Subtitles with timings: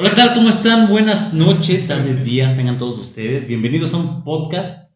[0.00, 0.34] Hola, ¿qué tal?
[0.34, 0.86] ¿Cómo están?
[0.88, 3.48] Buenas noches, tardes, días, tengan todos ustedes.
[3.48, 4.86] Bienvenidos a un podcast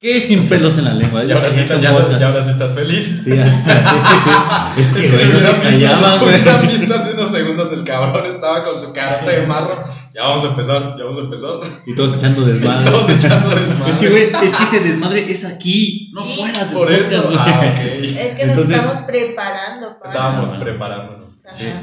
[0.00, 1.24] que es sin pelos en la lengua.
[1.24, 1.80] Y ahora sí, Es un estás,
[2.10, 3.04] ya, ya ahora sí estás feliz.
[3.04, 4.80] Sí, sí, sí.
[4.80, 6.40] Es que, güey, no se callaba, güey.
[6.40, 9.84] hubieran visto hace unos segundos el cabrón estaba con su carota de marro.
[10.12, 11.50] Ya vamos a empezar, ya vamos a empezar.
[11.86, 12.90] Y todos echando desmadre.
[12.90, 13.92] Todos echando desmadre.
[13.92, 17.22] Es que, güey, es que ese desmadre es aquí, no fuera del Por eso.
[17.22, 18.10] podcast, Ah, güey.
[18.10, 18.16] ok.
[18.18, 20.10] Es que nos Entonces- estamos preparando para.
[20.10, 20.58] Estábamos Ajá.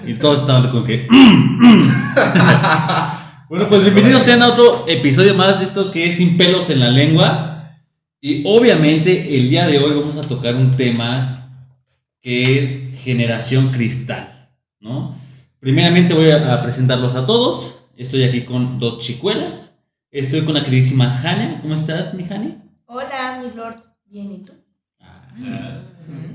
[0.06, 1.08] Y todos estaban como que.
[3.50, 6.80] bueno, pues bienvenidos sean a otro episodio más de esto que es Sin pelos en
[6.80, 7.78] la lengua.
[8.22, 11.50] Y obviamente el día de hoy vamos a tocar un tema
[12.22, 15.16] que es generación cristal, ¿no?
[15.60, 17.84] Primeramente voy a presentarlos a todos.
[17.96, 19.76] Estoy aquí con dos chicuelas.
[20.12, 21.60] Estoy con la queridísima Hania.
[21.62, 22.58] ¿Cómo estás, mi Hani?
[22.86, 23.84] Hola, mi lord.
[24.06, 24.54] Bien, ¿y tú?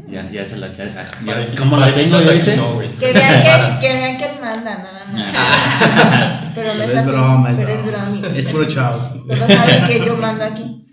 [0.08, 0.68] Ya, ya se la.
[0.68, 2.56] ya- ya- Parejitas ¿Cómo la tengo, ya viste?
[2.56, 2.90] no, güey.
[2.90, 6.52] Que vean que, que vean que él manda, nada más.
[6.54, 7.10] Pero no es Pero es así.
[7.10, 8.28] broma, es pero es broma.
[8.36, 8.98] Es puro chavo.
[9.26, 10.80] Todos saben que yo mando aquí.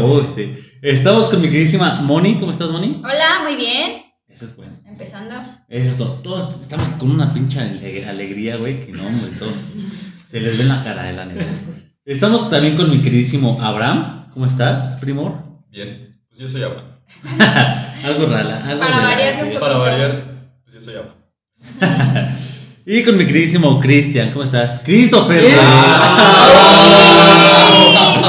[0.00, 0.56] Oh, sí.
[0.82, 2.36] Estamos con mi queridísima Moni.
[2.38, 3.02] ¿Cómo estás, Moni?
[3.04, 4.02] Hola, muy bien.
[4.28, 4.72] Eso es bueno.
[4.86, 5.34] Empezando.
[5.68, 6.12] Eso es todo.
[6.22, 9.56] Todos estamos con una pinche ale- alegría, güey, que no, hombre, todos
[10.26, 11.44] se les ve en la cara de la neta.
[12.04, 14.30] Estamos también con mi queridísimo Abraham.
[14.32, 15.42] ¿Cómo estás, primor?
[15.70, 16.93] Bien, pues yo soy Abraham.
[18.04, 19.60] Algo rala, algo Para rala, variarle un.
[19.60, 20.24] Para variar,
[20.64, 22.34] pues yo soy Abraham.
[22.86, 24.30] Y con mi queridísimo Cristian.
[24.32, 24.82] ¿Cómo estás?
[24.84, 25.40] Christopher.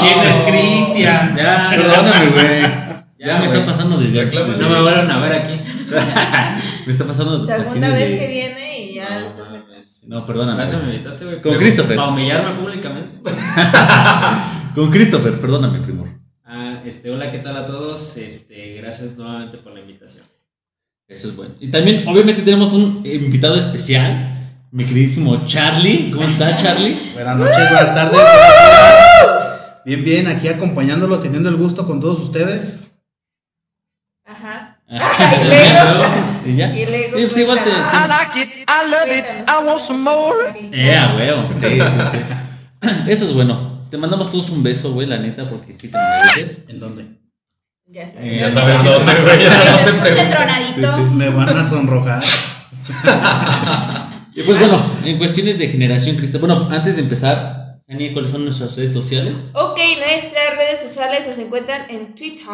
[0.02, 1.36] ¿Quién es Cristian?
[1.36, 2.62] Ya, Perdóname, güey.
[2.62, 4.38] Ya, Ya, me está pasando desde aquí.
[4.38, 5.60] Desde- No me vuelvan a ver aquí.
[6.86, 9.66] me está pasando así Segunda vez desde- que viene y ya lo estás sacando.
[10.08, 10.64] No, perdóname.
[10.64, 10.96] Eso me güey.
[10.96, 11.42] invitaste, güey.
[11.42, 11.96] Con Christopher.
[11.98, 13.16] Para humillarme públicamente.
[14.76, 16.10] Con Christopher, perdóname, primor.
[16.86, 18.16] Ah, este, hola, ¿qué tal a todos?
[18.16, 20.24] Este, gracias nuevamente por la invitación.
[21.08, 21.56] Eso es bueno.
[21.60, 26.12] Y también, obviamente, tenemos un invitado especial, mi queridísimo Charlie.
[26.12, 26.96] ¿Cómo está, Charlie?
[27.16, 28.22] Buenas noches, buenas tardes.
[29.84, 32.86] Bien, bien, aquí acompañándolos, teniendo el gusto con todos ustedes.
[34.24, 34.78] Ajá.
[34.88, 36.78] y luego- ya.
[36.78, 37.72] y luego, Sí, igual te.
[37.72, 40.38] I like it, I love it, I want some more.
[40.72, 41.34] Eh.
[41.60, 42.18] Sí, sí, sí.
[43.10, 43.75] Eso es bueno.
[43.96, 46.66] Te mandamos todos un beso, güey, la neta, porque sí te mereces.
[46.68, 47.06] ¿En dónde?
[47.88, 48.18] Ya sé.
[48.20, 49.42] Eh, Ya sabes sí, dónde, güey.
[49.42, 50.30] Ya Que no se se pregunta.
[50.32, 51.04] tronadito.
[51.14, 52.22] Me van a sonrojar.
[54.34, 56.42] Y pues bueno, en cuestiones de generación cristal.
[56.42, 59.52] Bueno, antes de empezar, Ani, ¿cuáles son nuestras redes sociales?
[59.54, 62.46] Ok, nuestras redes sociales nos encuentran en Twitter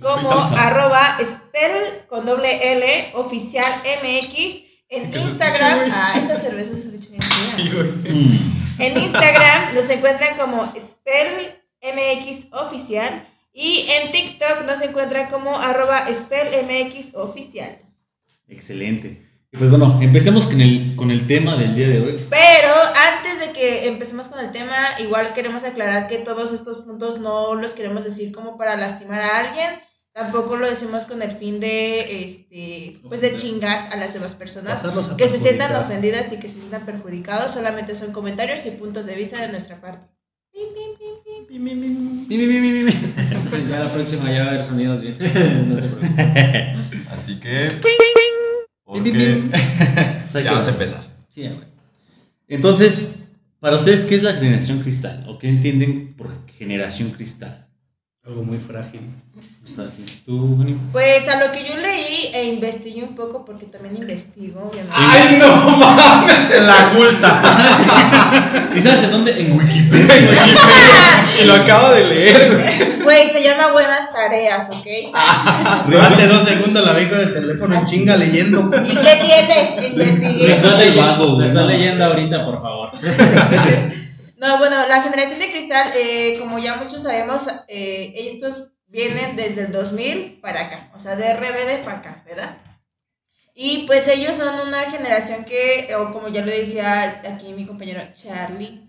[0.00, 0.58] como Twitter.
[0.58, 3.72] arroba spell con doble L oficial
[4.02, 4.64] MX.
[4.88, 7.22] En se Instagram, ah, esa cerveza se escucha bien.
[7.22, 8.12] Sí, güey.
[8.12, 8.59] Mm.
[8.80, 17.14] En Instagram nos encuentran como SpellMX Oficial y en TikTok nos encuentran como arroba SpellMX
[17.14, 17.78] Oficial.
[18.48, 19.22] Excelente.
[19.52, 22.26] Y pues bueno, empecemos con el, con el tema del día de hoy.
[22.30, 27.20] Pero antes de que empecemos con el tema, igual queremos aclarar que todos estos puntos
[27.20, 29.70] no los queremos decir como para lastimar a alguien.
[30.12, 34.82] Tampoco lo decimos con el fin de, este, pues de chingar a las demás personas.
[35.16, 37.52] Que se sientan ofendidas y que se sientan perjudicados.
[37.52, 40.06] Solamente son comentarios y puntos de vista de nuestra parte.
[43.68, 45.16] Ya la próxima ya va a haber sonidos bien.
[45.68, 47.06] no se preocupen.
[47.10, 47.68] Así que.
[48.84, 49.42] Porque.
[50.32, 51.00] Ya que- vamos a empezar.
[51.28, 51.50] Sí.
[52.48, 53.02] Entonces,
[53.60, 55.24] para ustedes, ¿qué es la generación cristal?
[55.28, 56.28] ¿O qué entienden por
[56.58, 57.66] generación cristal?
[58.26, 59.00] Algo muy frágil.
[60.26, 60.62] ¿Tú?
[60.92, 64.94] Pues a lo que yo leí e investigué un poco, porque también investigo, obviamente.
[64.94, 66.60] ¡Ay, no mames!
[66.66, 68.68] La culta.
[68.76, 69.40] ¿Y sabes en dónde?
[69.40, 70.16] En Wikipedia.
[70.16, 71.42] En Wikipedia.
[71.42, 73.30] Y lo acaba de leer, güey.
[73.30, 74.86] Se llama Buenas Tareas, ¿ok?
[76.02, 78.70] Hace dos segundos la vi con el teléfono en chinga leyendo.
[78.84, 79.86] ¿Y qué tiene?
[79.88, 80.52] Investigué.
[80.52, 81.48] Está del vago, Lo güey.
[81.48, 82.90] estás leyendo ahorita, por favor.
[84.40, 89.66] No, bueno, la generación de cristal, eh, como ya muchos sabemos, eh, estos vienen desde
[89.66, 92.56] el 2000 para acá, o sea, de RBD para acá, ¿verdad?
[93.54, 98.00] Y pues ellos son una generación que, o como ya lo decía aquí mi compañero
[98.14, 98.88] Charlie,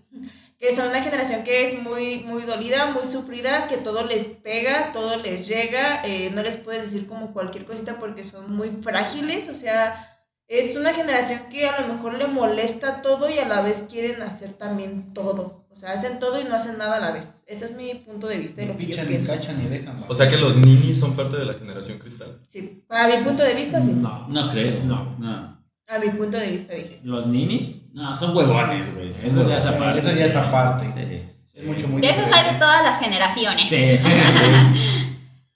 [0.58, 4.90] que son una generación que es muy, muy dolida, muy sufrida, que todo les pega,
[4.90, 9.50] todo les llega, eh, no les puedes decir como cualquier cosita porque son muy frágiles,
[9.50, 10.11] o sea,
[10.48, 14.22] es una generación que a lo mejor le molesta todo y a la vez quieren
[14.22, 15.62] hacer también todo.
[15.70, 17.40] O sea, hacen todo y no hacen nada a la vez.
[17.46, 19.68] Ese es mi punto de vista y Ni lo que yo pichan, ni cachan, ni
[19.68, 20.04] dejan.
[20.06, 22.38] O sea que los ninis son parte de la generación cristal.
[22.50, 23.92] Sí, para mi punto de vista, sí.
[23.94, 24.28] No.
[24.28, 24.84] No creo.
[24.84, 25.16] No.
[25.18, 25.58] no.
[25.88, 27.00] A mi punto de vista dije.
[27.02, 27.82] Los ninis.
[27.92, 29.10] No, son huevones, güey.
[29.10, 30.00] Eso ya es aparte.
[30.00, 30.86] Eso ya está aparte.
[30.94, 31.32] Sí.
[31.54, 33.68] Es mucho, muy De esos hay de todas las generaciones.
[33.68, 33.98] Sí.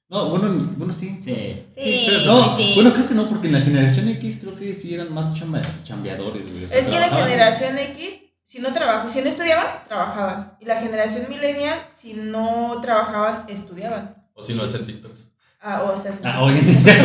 [0.08, 1.17] No, bueno, bueno, sí.
[1.20, 1.64] Sí.
[1.75, 2.73] Sí, Sí, sí, No, sí.
[2.76, 5.62] bueno, creo que no, porque en la generación X creo que sí eran más chamba-
[5.82, 6.64] chambeadores, güey.
[6.64, 8.14] o sea, Es que la generación X
[8.44, 10.56] si no trabajaban, si no estudiaban, trabajaban.
[10.61, 14.14] Y la generación millennial, si no trabajaban, estudiaban.
[14.35, 15.29] O si no hacen TikToks.
[15.62, 16.19] Ah, o sea, sí.
[16.23, 17.03] Ah, hoy en día,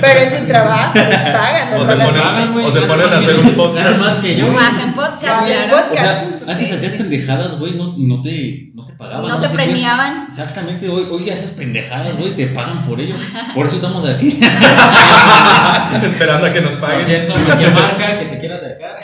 [0.00, 1.74] pero es un trabajo, les pagan.
[1.74, 4.00] O no se ponen, pagan, o se ponen a hacer un podcast.
[4.00, 4.50] más que yo.
[4.50, 5.76] No hacen podcast, Hacen claro.
[5.76, 6.48] O sea, podcast.
[6.48, 6.98] antes Sí, hacías sí.
[6.98, 9.28] pendejadas, güey, no, y no te, no te pagaban.
[9.28, 10.24] No nada te premiaban.
[10.26, 13.16] Exactamente, hoy, hoy haces pendejadas, güey, te pagan por ello.
[13.54, 14.40] Por eso estamos aquí.
[16.02, 17.04] Esperando a que nos Por paguen.
[17.04, 18.96] cierto, cualquier marca que se quiera acercar.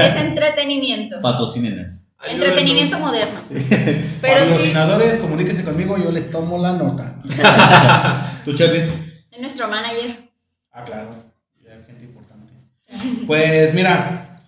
[0.00, 1.16] Es entretenimiento.
[1.22, 2.02] Patrocínenos.
[2.20, 2.46] Ayúdenos.
[2.48, 3.40] Entretenimiento moderno.
[4.20, 4.72] Pero sí,
[5.20, 7.16] comuníquense conmigo, yo les tomo la nota.
[8.44, 8.90] ¿Tú, Charlie?
[9.30, 10.30] Es nuestro manager.
[10.70, 11.14] Ah, claro.
[11.64, 12.52] Ya hay gente importante.
[13.26, 14.38] Pues mira,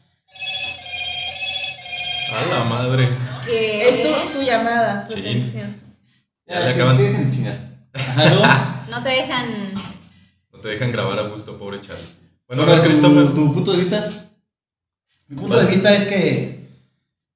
[2.31, 3.09] A la madre.
[3.47, 5.21] Que es tu, tu llamada, tu Sí.
[5.21, 5.77] atención.
[6.47, 6.97] Ya le acaban.
[6.99, 7.59] Te dejan chingar.
[8.17, 8.91] ¿no?
[8.91, 9.47] no te dejan.
[10.53, 12.05] No te dejan grabar a gusto, pobre Charlie.
[12.47, 14.09] Bueno, Bueno, tu, punto de vista.
[15.29, 16.62] mi punto de vista es que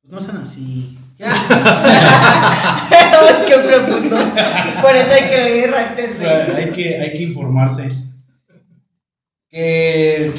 [0.09, 0.99] no sean así.
[1.17, 1.25] Qué
[3.69, 4.17] profundo.
[4.83, 6.27] Por eso hay que leer antes de.
[6.29, 7.89] hay que, hay que informarse.
[9.49, 10.35] Que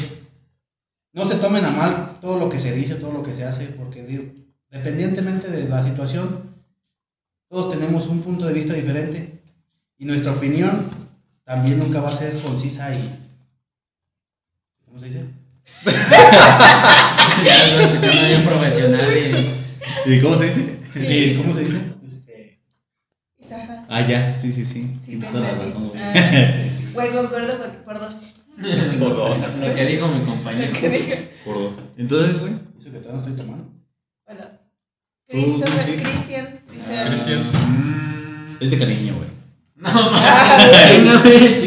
[1.13, 3.65] no se tomen a mal todo lo que se dice, todo lo que se hace,
[3.67, 4.25] porque digo,
[4.69, 6.55] dependientemente de la situación,
[7.49, 9.41] todos tenemos un punto de vista diferente
[9.97, 10.91] y nuestra opinión
[11.43, 13.19] también nunca va a ser concisa y...
[14.85, 15.25] ¿Cómo se dice?
[17.43, 19.09] Bien profesional.
[20.05, 20.11] Y...
[20.13, 20.79] ¿Y cómo se dice?
[20.95, 21.77] Eh, ¿Cómo se dice?
[22.05, 22.59] Este.
[23.89, 24.89] Ah, ya, sí, sí, sí.
[25.03, 25.73] Sí, Tienes te toda la entendí.
[25.73, 26.01] razón, güey.
[26.03, 28.15] Ah, Güey, concuerdo con- por dos.
[28.99, 29.55] Por dos.
[29.59, 30.73] Lo que dijo mi compañero.
[30.79, 31.29] ¿Qué dije?
[31.45, 31.77] Por dos.
[31.97, 32.53] Entonces, güey.
[32.79, 33.69] eso que todavía no estoy tomando.
[34.25, 34.41] Bueno.
[35.29, 35.85] Christopher.
[35.85, 36.59] Cristian.
[36.71, 37.41] dice- Cristian.
[38.59, 39.29] Es de cariño, güey.
[39.75, 41.63] No, mames.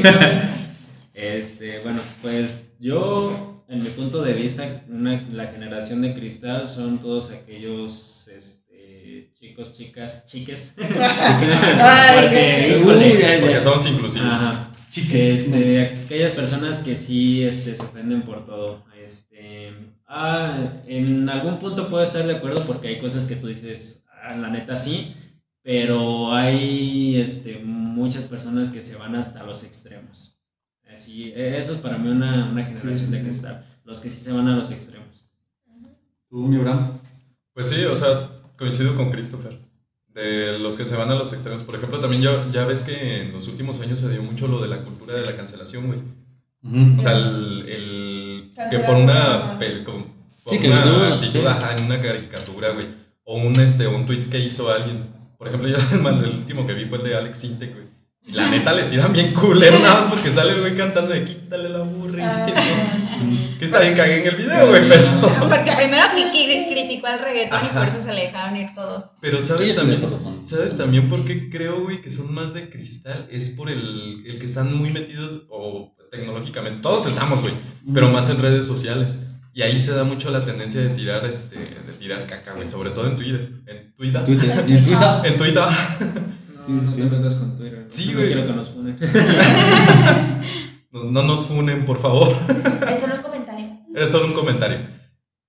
[1.14, 6.98] Este, bueno, pues yo, en mi punto de vista, una- la generación de cristal son
[6.98, 10.74] todos aquellos este, chicos, chicas, chiques.
[10.76, 13.60] Porque, híjole, Uy, ya.
[13.60, 14.28] Somos inclusivos.
[14.32, 14.66] Ajá.
[15.12, 18.84] Este, aquellas personas que sí este, se ofenden por todo.
[19.02, 19.72] Este,
[20.08, 24.34] ah, en algún punto puedo estar de acuerdo porque hay cosas que tú dices, ah,
[24.36, 25.14] la neta sí,
[25.62, 30.36] pero hay este, muchas personas que se van hasta los extremos.
[30.92, 33.24] Así, e, eso es para mí una, una generación Sí, sí, de sí.
[33.24, 35.24] cristal, los que sí se van a los extremos.
[36.28, 36.92] Tú, mi Abraham.
[37.54, 39.58] Pues sí, o sea, coincido con Christopher.
[40.08, 41.62] De los que se van a los extremos.
[41.62, 44.60] Por ejemplo, también ya, ya ves que en los últimos años se dio mucho lo
[44.60, 46.00] de la cultura de la cancelación, güey.
[46.98, 50.04] O sea, el, el- que por una, pel- con-
[50.44, 51.46] por Sí, que una lo- actitud, sí.
[51.46, 52.86] ajá, en una caricatura, güey.
[53.24, 55.04] O un, este, un tweet que hizo alguien.
[55.38, 55.76] Por ejemplo, yo
[56.24, 57.86] el último que vi fue el de Alex Sintek, güey.
[58.26, 61.24] Y la neta le tiran bien culero nada más porque sale el güey cantando de
[61.24, 62.46] quítale la burra.
[62.46, 62.96] Ah.
[63.58, 65.20] Que está bien cagué en el video, güey, pero...
[65.40, 69.10] Porque primero cri- cri- criticó al reggaetón y por eso se le dejaron ir todos.
[69.20, 70.00] Pero sabes también,
[70.40, 73.26] ¿sabes también por qué creo, güey, que son más de cristal?
[73.30, 76.80] Es por el, el que están muy metidos o tecnológicamente.
[76.80, 77.52] Todos estamos, güey,
[77.92, 79.20] pero más en redes sociales.
[79.52, 82.88] Y ahí se da mucho la tendencia de tirar, este, de tirar caca, güey, sobre
[82.90, 83.50] todo en Twitter.
[83.66, 84.24] En Twitter.
[84.24, 84.64] Twitter.
[84.66, 85.08] ¿Y en Twitter?
[85.24, 85.64] En Twitter.
[86.60, 87.08] No, Sí, no sí, te sí.
[87.10, 87.56] metas con
[87.90, 88.26] Sí, no güey.
[88.32, 88.98] quiero que nos funen.
[90.92, 92.32] No, no nos funen, por favor.
[92.88, 93.78] Es solo un comentario.
[93.94, 94.78] Era solo un comentario.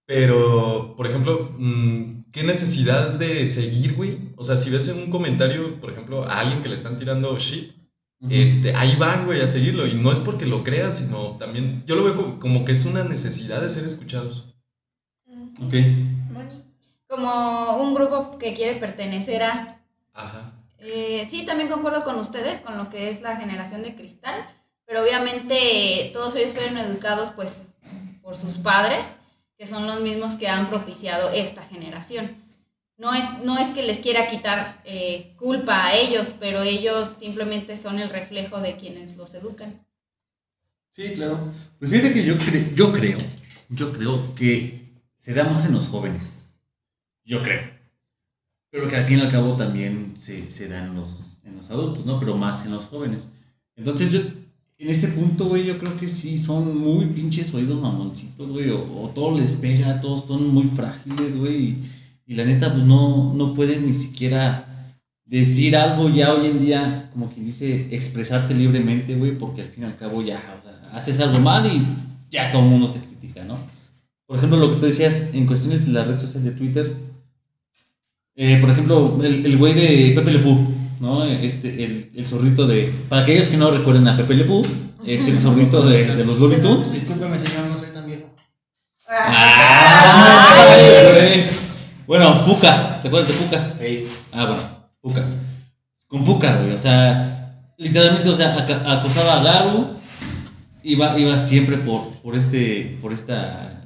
[0.06, 4.20] Pero, por ejemplo, mm, ¿qué necesidad de seguir, güey?
[4.36, 7.36] O sea, si ves en un comentario, por ejemplo, a alguien que le están tirando
[7.40, 7.72] shit,
[8.30, 9.88] este, ahí van, güey, a seguirlo.
[9.88, 12.86] Y no es porque lo crean, sino también, yo lo veo como, como que es
[12.86, 14.54] una necesidad de ser escuchados.
[15.60, 15.74] Ok.
[17.08, 19.82] Como un grupo que quiere pertenecer a.
[20.14, 20.41] Ajá.
[20.82, 24.46] Eh, sí, también concuerdo con ustedes, con lo que es la generación de cristal,
[24.86, 27.68] pero obviamente todos ellos fueron educados pues
[28.22, 29.16] por sus padres,
[29.58, 32.36] que son los mismos que han propiciado esta generación.
[32.98, 37.78] No es, no es que les quiera quitar eh, culpa a ellos, pero ellos simplemente
[37.78, 39.86] son el reflejo de quienes los educan.
[40.92, 41.40] Sí, claro.
[41.80, 43.18] Pues fíjate que yo, cre- yo creo,
[43.70, 44.82] yo creo que
[45.16, 46.50] se da más en los jóvenes.
[47.24, 47.71] Yo creo.
[48.72, 51.70] Pero que al fin y al cabo también se, se da en los, en los
[51.70, 52.20] adultos, ¿no?
[52.20, 53.30] Pero más en los jóvenes.
[53.76, 54.22] Entonces yo,
[54.78, 58.70] en este punto, güey, yo creo que sí son muy pinches oídos mamoncitos, güey.
[58.70, 61.78] O, o todo les pega, todos son muy frágiles, güey.
[62.26, 67.10] Y, la neta, pues no, no puedes ni siquiera decir algo ya hoy en día,
[67.12, 70.42] como quien dice, expresarte libremente, güey, porque al fin y al cabo ya,
[70.94, 71.82] haces algo mal y
[72.30, 73.58] ya todo el mundo te critica, ¿no?
[74.26, 76.96] Por ejemplo, lo que tú decías en cuestiones de la red social de Twitter,
[78.36, 80.58] eh, por ejemplo, el el güey de Pepe Le Pew,
[81.00, 81.24] ¿no?
[81.26, 82.92] Este, el, el zorrito de...
[83.10, 84.62] Para aquellos que no recuerden a Pepe Le Pew,
[85.06, 86.88] es el zorrito de, de los Looney Tunes.
[86.88, 88.34] Señor, no soy tan viejo.
[89.08, 90.82] ¡Ay,
[91.14, 91.44] güey!
[92.08, 93.74] Bueno, Puka, ¿te acuerdas de Puka?
[93.80, 94.62] Ey, Ah, bueno,
[95.02, 95.26] Puka.
[96.08, 98.56] Con Puka, güey, o sea, literalmente, o sea,
[98.88, 99.92] acosaba a Garu,
[100.84, 103.82] iba, iba siempre por, por este, por esta,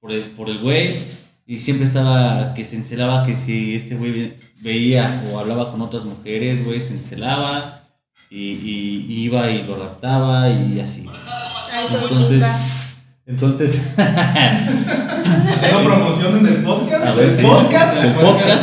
[0.00, 0.90] por el, por el güey,
[1.46, 5.80] y siempre estaba que se encelaba que si este güey ve- veía o hablaba con
[5.80, 7.82] otras mujeres, güey, se encelaba,
[8.30, 11.06] y, y- y iba y lo raptaba y así.
[12.02, 12.42] Entonces,
[13.26, 17.04] entonces, Haciendo promoción en el podcast.
[17.04, 17.96] a ver, ¿El sí, podcast?
[18.02, 18.62] el podcast.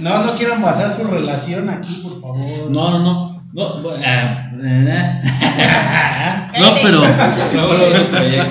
[0.00, 2.70] No, no quieran basar su relación aquí, por favor.
[2.70, 3.35] No, no, no.
[3.56, 4.50] No, bu- ah,
[6.60, 7.00] no pero,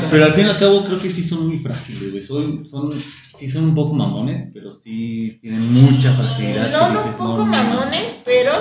[0.10, 2.24] pero al fin y al cabo creo que sí son muy frágiles, güey.
[2.24, 2.92] Son, son,
[3.36, 6.72] sí son un poco mamones, pero sí tienen mucha fragilidad.
[6.72, 8.52] No, no, un poco no, mamones, pero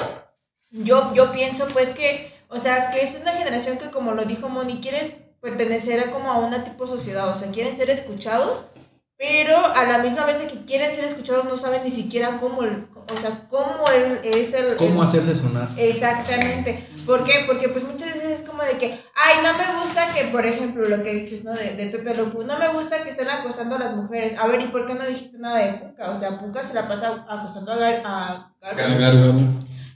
[0.71, 4.51] yo, yo pienso pues que, o sea, que es una generación que como lo dijo
[4.51, 8.67] Moni, quieren pertenecer a como a una tipo sociedad, o sea, quieren ser escuchados,
[9.17, 12.63] pero a la misma vez de que quieren ser escuchados no saben ni siquiera cómo,
[12.63, 14.77] el- o sea, cómo el- es el...
[14.77, 15.69] ¿Cómo el- hacerse sonar?
[15.77, 16.87] Exactamente.
[17.07, 17.45] ¿Por qué?
[17.47, 20.85] Porque pues muchas veces es como de que, ay, no me gusta que, por ejemplo,
[20.89, 21.53] lo que dices, ¿no?
[21.53, 24.37] De, de Pepe Locu, no me gusta que estén acosando a las mujeres.
[24.39, 26.11] A ver, ¿y por qué no dijiste nada de Puka?
[26.11, 28.77] O sea, Puka se la pasa acosando a Gar, a Gar-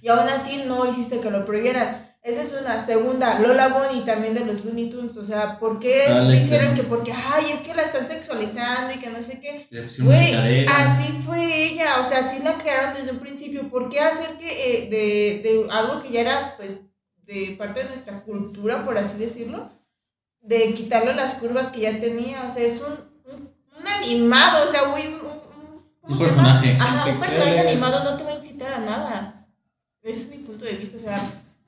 [0.02, 2.07] y aún así no hiciste que lo prohibieran.
[2.28, 2.78] Esa es una.
[2.85, 5.16] Segunda, Lola Bonnie también de los Looney Tunes.
[5.16, 8.99] O sea, ¿por qué Alex, hicieron que porque, ay, es que la están sexualizando y
[8.99, 9.66] que no sé qué?
[9.99, 13.70] Güey, así fue ella, o sea, así la crearon desde un principio.
[13.70, 16.82] ¿Por qué hacer que eh, de, de algo que ya era, pues,
[17.25, 19.70] de parte de nuestra cultura, por así decirlo,
[20.42, 22.44] de quitarle las curvas que ya tenía?
[22.44, 25.23] O sea, es un, un, un animado, o sea, güey, un,
[26.02, 26.73] un, personaje.
[26.73, 29.47] Ajá, un personaje animado no te va a incitar a nada.
[30.02, 31.16] Ese es mi punto de vista, o sea,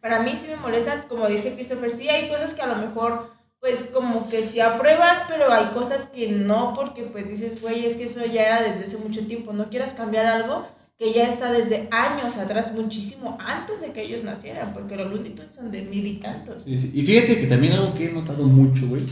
[0.00, 3.30] para mí sí me molesta, como dice Christopher, sí hay cosas que a lo mejor
[3.60, 7.96] pues como que sí apruebas, pero hay cosas que no, porque pues dices, güey, es
[7.96, 10.66] que eso ya era desde hace mucho tiempo, no quieras cambiar algo
[10.96, 15.32] que ya está desde años atrás, muchísimo antes de que ellos nacieran, porque los Looney
[15.34, 16.64] Tunes son de mil y tantos.
[16.64, 16.90] Sí, sí.
[16.94, 19.02] Y fíjate que también algo que he notado mucho, güey,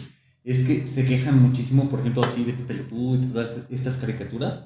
[0.44, 3.96] es que se quejan muchísimo, por ejemplo, así de Pepe Le Pew y todas estas
[3.98, 4.64] caricaturas,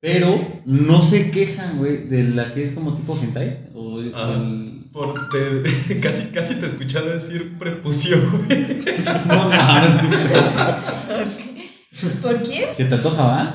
[0.00, 4.34] pero no se quejan, güey, de la que es como tipo hentai o Ah.
[4.36, 4.65] el-
[4.96, 8.82] Por te- casi, casi te escuchaba decir prepucio, güey.
[9.28, 10.14] No mames, güey.
[11.20, 12.22] Ok.
[12.22, 12.72] ¿Por quién?
[12.72, 13.52] ¿Se te antoja, va?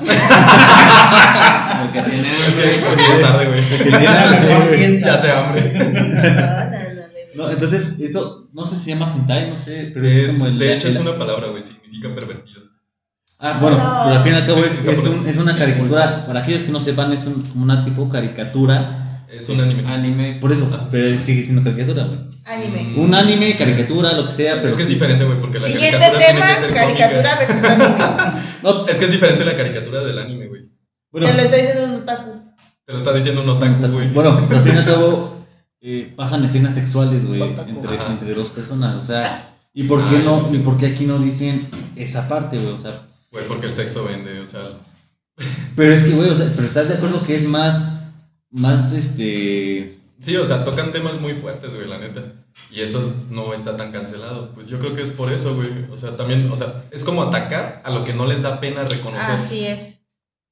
[1.84, 2.70] El que tiene Es que
[3.12, 3.60] es tarde, güey.
[3.68, 4.98] Que tiene hambre.
[5.00, 5.72] Ya hace hambre.
[5.74, 6.92] No, no, no, no.
[7.34, 10.50] No, entonces, eso, no sé si se llama hentai, no sé, pero es, Es, como
[10.50, 10.58] el...
[10.58, 11.62] de hecho, el- es una palabra, güey.
[11.62, 12.62] Significa pervertido.
[13.38, 14.00] Ah, bueno, No.
[14.04, 16.62] pero al fin y al cabo es, Sí, es, un- es una caricatura, para aquellos
[16.64, 19.01] que no sepan, es un- como una tipo caricatura,
[19.32, 19.82] Es un anime.
[19.86, 20.38] anime.
[20.40, 20.88] por eso, Ah.
[20.90, 22.18] pero sigue siendo caricatura, güey.
[22.44, 22.94] Anime.
[22.96, 24.68] Un anime, caricatura, lo que sea, pero...
[24.68, 24.94] es que es sí.
[24.94, 27.46] diferente, güey, porque la Siguiente caricatura tema, tiene que ser caricatura cómica.
[27.46, 28.42] versus anime.
[28.62, 30.62] No, Es que es diferente la caricatura del anime, güey.
[31.10, 32.30] bueno, Te lo está diciendo un otaku.
[32.84, 34.08] Te lo está diciendo un otaku, güey.
[34.10, 35.46] bueno, pero al fin y al cabo
[35.80, 38.08] eh, pasan escenas sexuales, güey, entre, Ajá.
[38.12, 41.18] entre dos personas, o sea, ¿y por qué Ah, no, y por qué aquí no
[41.18, 42.72] dicen esa parte, güey?
[42.72, 44.60] O sea, Güey, porque el sexo vende, o sea.
[45.74, 47.80] pero es que, güey, o sea, pero estás de acuerdo que es más,
[48.52, 49.98] más, este...
[50.18, 52.22] Sí, o sea, tocan temas muy fuertes, güey, la neta.
[52.70, 54.52] Y eso no está tan cancelado.
[54.54, 55.68] Pues yo creo que es por eso, güey.
[55.90, 58.84] O sea, también, o sea, es como atacar a lo que no les da pena
[58.84, 59.34] reconocer.
[59.34, 60.04] Así es.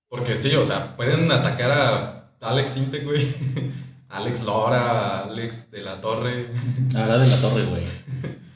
[0.08, 3.32] Porque sí, o sea, pueden atacar a Alex Intec, güey.
[4.08, 6.50] Alex Lora, Alex de la Torre,
[6.96, 7.84] Habla de la torre, güey.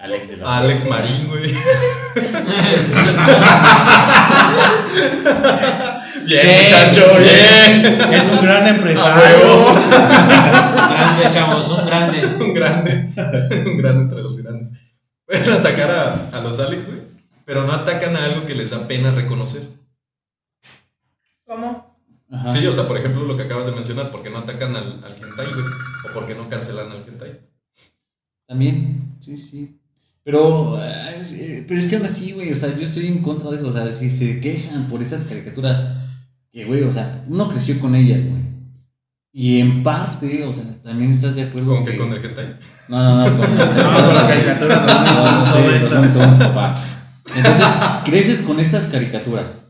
[0.00, 1.54] Alex de la a Alex Marín, güey.
[6.26, 8.12] bien, Bien, muchacho, bien.
[8.12, 9.38] Es un gran empresario.
[9.38, 9.74] huevo.
[9.90, 12.26] Grande, chavos, un grande.
[12.40, 13.08] un grande.
[13.66, 14.72] un grande entre los grandes.
[15.26, 17.00] Pueden atacar a, a los Alex, güey.
[17.44, 19.62] Pero no atacan a algo que les da pena reconocer.
[21.46, 21.94] ¿Cómo?
[22.30, 22.50] Ajá.
[22.50, 25.04] Sí, o sea, por ejemplo, lo que acabas de mencionar, ¿por qué no atacan al,
[25.04, 25.64] al hentai, güey?
[26.08, 27.38] O por qué no cancelan al hentai.
[28.46, 29.78] También, sí, sí.
[30.24, 33.22] Pero, ah, es, eh, pero es que aún así, güey, o sea, yo estoy en
[33.22, 33.68] contra de eso.
[33.68, 35.84] O sea, si se quejan por estas caricaturas,
[36.54, 38.44] que, güey, o sea, uno creció con ellas, güey.
[39.32, 41.90] Y en parte, o sea, también estás de acuerdo ¿Con que...
[41.90, 41.96] qué?
[41.96, 42.56] ¿Con el hentai?
[42.88, 46.74] No, no, no, con, No, con la caricatura No, no, papá.
[47.34, 47.66] Entonces,
[48.04, 49.66] creces con estas caricaturas.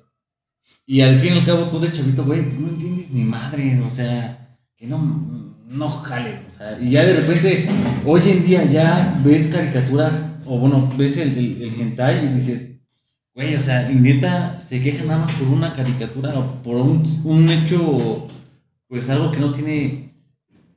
[0.84, 3.88] Y al fin y al cabo, tú de chavito, güey, no entiendes ni madres, o
[3.88, 7.66] sea, que no, no jale, o sea, y ya de repente,
[8.04, 12.73] hoy en día ya ves caricaturas, o bueno, ves el, el, el hentai y dices,
[13.34, 17.02] güey, o sea, y neta, se quejan nada más por una caricatura o por un,
[17.24, 18.26] un hecho,
[18.88, 20.12] pues algo que no tiene,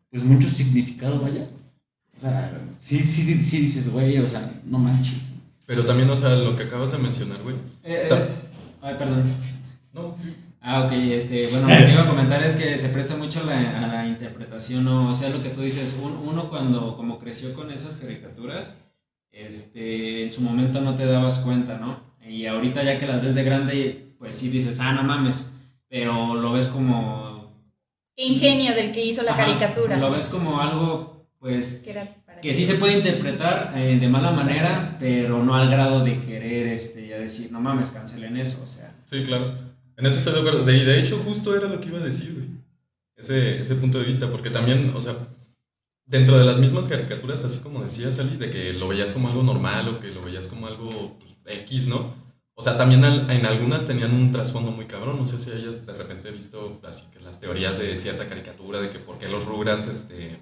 [0.10, 1.48] pues mucho significado, vaya.
[2.18, 5.32] O sea, sí, sí, sí dices, güey, o sea, no manches.
[5.68, 7.56] Pero también, o sea, lo que acabas de mencionar, güey.
[7.84, 8.30] Eh, es-
[8.82, 9.24] Ay, perdón.
[9.94, 10.16] No,
[10.60, 13.44] Ah, ok, este, bueno, lo que iba a comentar es que se presta mucho a
[13.44, 15.10] la, a la interpretación, ¿no?
[15.10, 18.76] o sea, lo que tú dices, un- uno cuando como creció con esas caricaturas,
[19.32, 22.00] este, en su momento no te dabas cuenta, ¿no?
[22.28, 25.52] Y ahorita ya que las ves de grande, pues sí dices, ah, no mames,
[25.90, 27.52] pero lo ves como...
[28.16, 29.98] Ingenio del que hizo la Ajá, caricatura.
[29.98, 34.08] Lo ves como algo, pues, Que era para que sí se puede interpretar eh, de
[34.10, 38.62] mala manera, pero no al grado de querer, este, ya decir, no mames, cancelen eso,
[38.64, 38.96] o sea...
[39.06, 39.54] Sí, claro.
[39.98, 40.64] En eso estoy de acuerdo.
[40.64, 42.48] De, y de hecho, justo era lo que iba a decir, güey.
[43.16, 45.16] Ese, ese punto de vista, porque también, o sea,
[46.08, 49.44] dentro de las mismas caricaturas, así como decía Sally, de que lo veías como algo
[49.44, 52.16] normal o que lo veías como algo pues, X, ¿no?
[52.56, 55.18] O sea, también al- en algunas tenían un trasfondo muy cabrón.
[55.18, 58.90] No sé si hayas de repente visto así que las teorías de cierta caricatura, de
[58.90, 60.40] que por qué los Rugrats, este,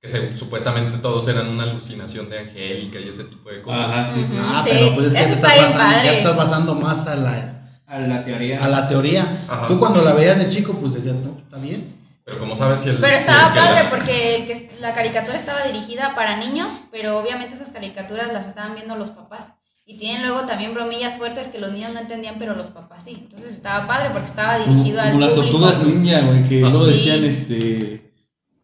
[0.00, 3.96] que se- supuestamente todos eran una alucinación de Angélica y ese tipo de cosas.
[3.96, 4.36] Ajá, sí, sí.
[4.38, 6.06] Ah, Sí, pero pues es que eso está estás basando, padre.
[6.06, 8.62] ya estás basando más a la, A la teoría.
[8.64, 9.44] a la teoría.
[9.48, 9.68] Ajá.
[9.68, 11.93] Tú cuando la veías de chico, pues decías, no, está bien.
[12.24, 12.96] Pero como sabes si el...
[12.96, 16.72] Pero si estaba el padre la- porque el que- la caricatura estaba dirigida para niños,
[16.90, 19.48] pero obviamente esas caricaturas las estaban viendo los papás.
[19.86, 23.18] Y tienen luego también bromillas fuertes que los niños no entendían, pero los papás sí.
[23.24, 25.58] Entonces estaba padre porque estaba Como, dirigido al como las público.
[25.60, 26.92] tortugas ninja, güey, que Ah, luego sí.
[26.92, 28.00] decían este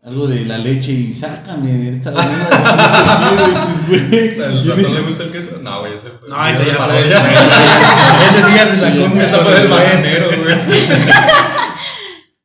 [0.02, 2.10] algo de la leche y sácame de esta
[3.86, 4.40] güey.
[4.42, 5.58] ¿Al Yo ratón me- le gusta el queso?
[5.62, 6.28] No, güey, ese fue.
[6.30, 7.00] No, ese ya fue.
[7.00, 10.56] Ese sí ya se sacó un fue del bananero, güey.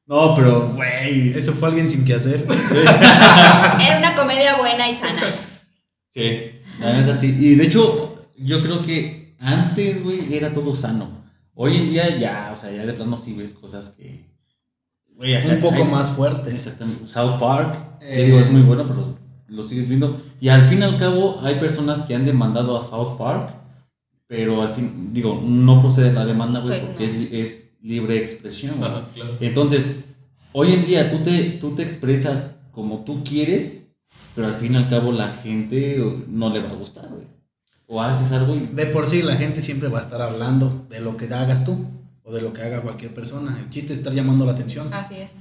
[0.07, 1.35] No, pero, güey.
[1.37, 2.45] Eso fue alguien sin que hacer.
[3.79, 5.21] Era una comedia buena y sana.
[6.09, 7.35] Sí, la neta sí.
[7.39, 11.09] Y de hecho, yo creo que antes, güey, era todo sano.
[11.55, 14.25] Hoy en día ya, o sea, ya de plano sí ves cosas que.
[15.15, 16.51] Güey, o sea, un poco hay- más fuerte.
[16.53, 17.07] Exactamente.
[17.07, 18.25] South Park, que Eh.
[18.25, 20.19] digo, es muy bueno, pero lo sigues viendo.
[20.39, 23.49] Y al fin y al cabo, hay personas que han demandado a South Park,
[24.27, 27.13] pero al fin, digo, no procede la demanda, güey, Pues porque no.
[27.13, 29.07] es, es libre expresión, claro.
[29.39, 29.97] Entonces,
[30.51, 33.93] hoy en día tú te, tú te expresas como tú quieres,
[34.33, 37.27] pero al fin y al cabo la gente no le va a gustar, güey.
[37.87, 38.67] O haces algo y...
[38.73, 41.85] De por sí, la gente siempre va a estar hablando de lo que hagas tú
[42.23, 43.57] o de lo que haga cualquier persona.
[43.61, 44.91] El chiste es estar llamando la atención.
[44.91, 45.31] Así es.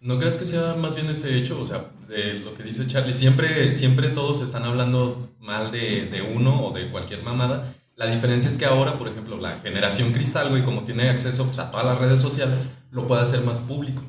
[0.00, 1.60] ¿No crees que sea más bien ese hecho?
[1.60, 6.22] O sea, de lo que dice Charlie, siempre, siempre todos están hablando mal de, de
[6.22, 7.74] uno o de cualquier mamada.
[7.96, 11.58] La diferencia es que ahora, por ejemplo, la generación cristal, güey, como tiene acceso pues,
[11.58, 14.02] a todas las redes sociales, lo puede hacer más público.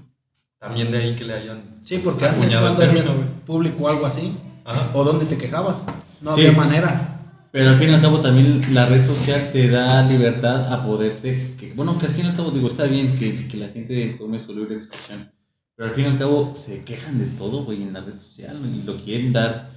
[0.60, 3.28] También de ahí que le hayan Sí, pues, porque antes acuñado el término, güey.
[3.46, 4.90] público algo así, Ajá.
[4.94, 5.84] o dónde te quejabas,
[6.22, 6.42] no Sí.
[6.46, 7.10] había manera.
[7.52, 11.54] Pero al fin y al cabo también la red social te da libertad a poderte...
[11.60, 14.16] Que, bueno, que al fin y al cabo digo, está bien que, que la gente
[14.18, 15.30] tome su libre expresión,
[15.76, 18.60] pero al fin y al cabo se quejan de todo, güey, en la red social
[18.66, 19.70] y lo quieren dar.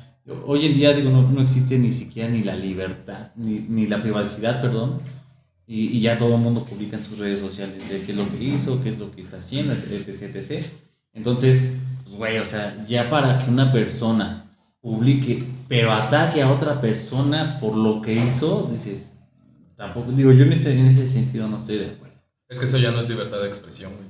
[0.44, 4.02] Hoy en día, digo, no, no existe ni siquiera ni la libertad, ni, ni la
[4.02, 4.98] privacidad, perdón,
[5.66, 8.28] y, y ya todo el mundo publica en sus redes sociales de qué es lo
[8.28, 10.66] que hizo, qué es lo que está haciendo, etc, etc.
[11.12, 16.80] Entonces, pues, güey, o sea, ya para que una persona publique, pero ataque a otra
[16.80, 19.12] persona por lo que hizo, dices,
[19.76, 22.16] tampoco, digo, yo en ese, en ese sentido no estoy de acuerdo.
[22.48, 24.08] Es que eso ya no es libertad de expresión, güey.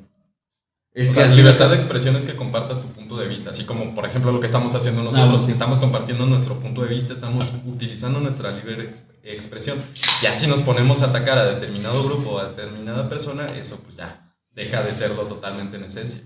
[0.97, 3.95] Es o sea, libertad de expresión es que compartas tu punto de vista, así como
[3.95, 5.47] por ejemplo lo que estamos haciendo nosotros, bueno, sí.
[5.47, 9.77] que estamos compartiendo nuestro punto de vista, estamos utilizando nuestra libre ex- expresión.
[10.23, 13.95] Y así nos ponemos a atacar a determinado grupo o a determinada persona, eso pues
[13.95, 16.23] ya deja de serlo totalmente en esencia.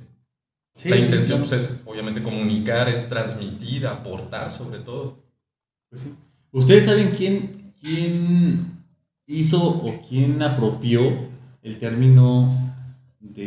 [0.77, 5.19] Sí, La sí, intención pues es obviamente comunicar, es transmitir, aportar sobre todo.
[5.91, 6.07] Pues.
[6.53, 8.85] ¿Ustedes saben quién, quién
[9.27, 11.29] hizo o quién apropió
[11.63, 12.60] el término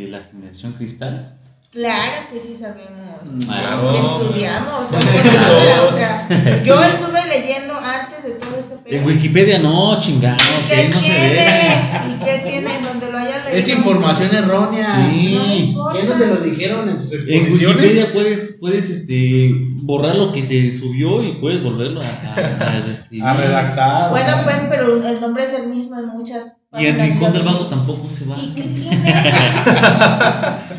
[0.00, 1.38] de la generación cristal?
[1.70, 3.44] Claro que sí sabemos.
[3.46, 3.92] Claro.
[3.92, 4.70] Y estudiamos.
[4.70, 6.28] O sea,
[6.64, 8.96] yo estuve leyendo antes de todo este pedo.
[8.96, 11.18] En Wikipedia no, chingado, ¿Y que qué ahí no se ve.
[11.18, 12.14] tiene?
[12.14, 12.70] ¿Y qué tiene?
[12.80, 13.58] Donde lo haya leído.
[13.58, 15.10] Es información errónea.
[15.10, 15.72] Sí.
[15.74, 15.88] No.
[15.92, 17.76] ¿Qué no te lo dijeron en tus En exposiciones?
[17.76, 19.50] Wikipedia puedes, puedes este,
[19.82, 23.30] borrar lo que se subió y puedes volverlo a, a, a.
[23.30, 24.10] A redactar.
[24.10, 27.42] Bueno, pues, pero el nombre es el mismo en muchas Y en Rincón del.
[27.42, 28.36] Vago tampoco se va.
[28.38, 29.00] ¿Y qué tiene?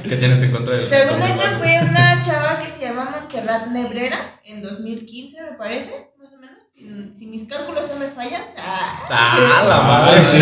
[0.03, 1.58] ¿Qué tienes en contra del Según esta vago?
[1.60, 6.55] fue una chava que se llama Montserrat Nebrera en 2015, me parece, más o menos.
[6.75, 8.41] Si, si mis cálculos no me fallan.
[8.58, 10.19] ¡Ah, la madre!
[10.19, 10.38] Ah, sí,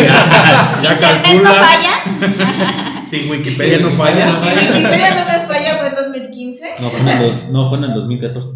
[0.82, 1.66] ya, ya Internet no calcula.
[1.68, 3.06] falla.
[3.10, 4.42] Si Wikipedia Sí, no falla.
[4.44, 6.76] Si Wikipedia no me falla, fue en 2015.
[6.80, 8.54] No, fue en el, no, fue en el 2014.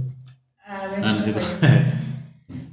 [0.68, 1.26] A ver Ah, no es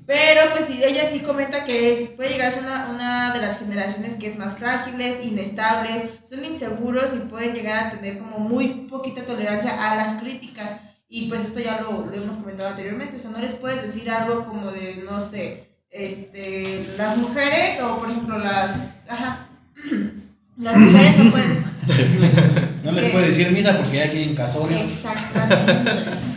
[0.06, 4.14] Pero pues ella sí comenta que puede llegar a ser una, una de las generaciones
[4.14, 9.24] que es más frágiles, inestables, son inseguros y pueden llegar a tener como muy poquita
[9.24, 10.72] tolerancia a las críticas.
[11.08, 14.10] Y pues esto ya lo, lo hemos comentado anteriormente, o sea, no les puedes decir
[14.10, 19.46] algo como de, no sé, este, las mujeres o por ejemplo las, ajá,
[20.58, 21.58] las mujeres no pueden,
[22.84, 24.76] No les puedo decir misa porque ya aquí en casorio.
[24.76, 26.33] Exactamente.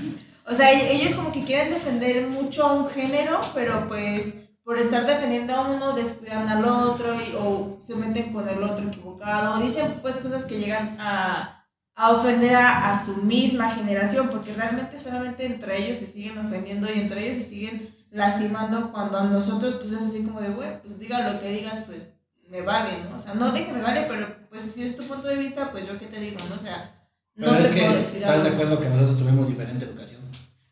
[0.49, 4.33] O sea, e- ellos como que quieren defender mucho a un género, pero pues
[4.63, 8.87] por estar defendiendo a uno descuidan al otro y- o se meten con el otro
[8.87, 11.63] equivocado, o dicen pues cosas que llegan a,
[11.95, 16.87] a ofender a, a su misma generación, porque realmente solamente entre ellos se siguen ofendiendo
[16.91, 20.81] y entre ellos se siguen lastimando cuando a nosotros pues es así como de, güey,
[20.81, 22.09] pues diga lo que digas, pues
[22.49, 23.15] me vale, ¿no?
[23.17, 25.71] O sea, no de que me vale, pero pues si es tu punto de vista,
[25.71, 26.55] pues yo qué te digo, ¿no?
[26.55, 26.93] O sea,
[27.35, 28.55] no Pero te es que puedo decir estás de algo.
[28.63, 30.16] acuerdo que nosotros tuvimos diferente educación.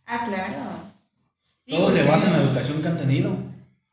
[0.07, 0.55] Ah, claro.
[1.67, 3.37] Sí, Todo se basa en la educación que han tenido.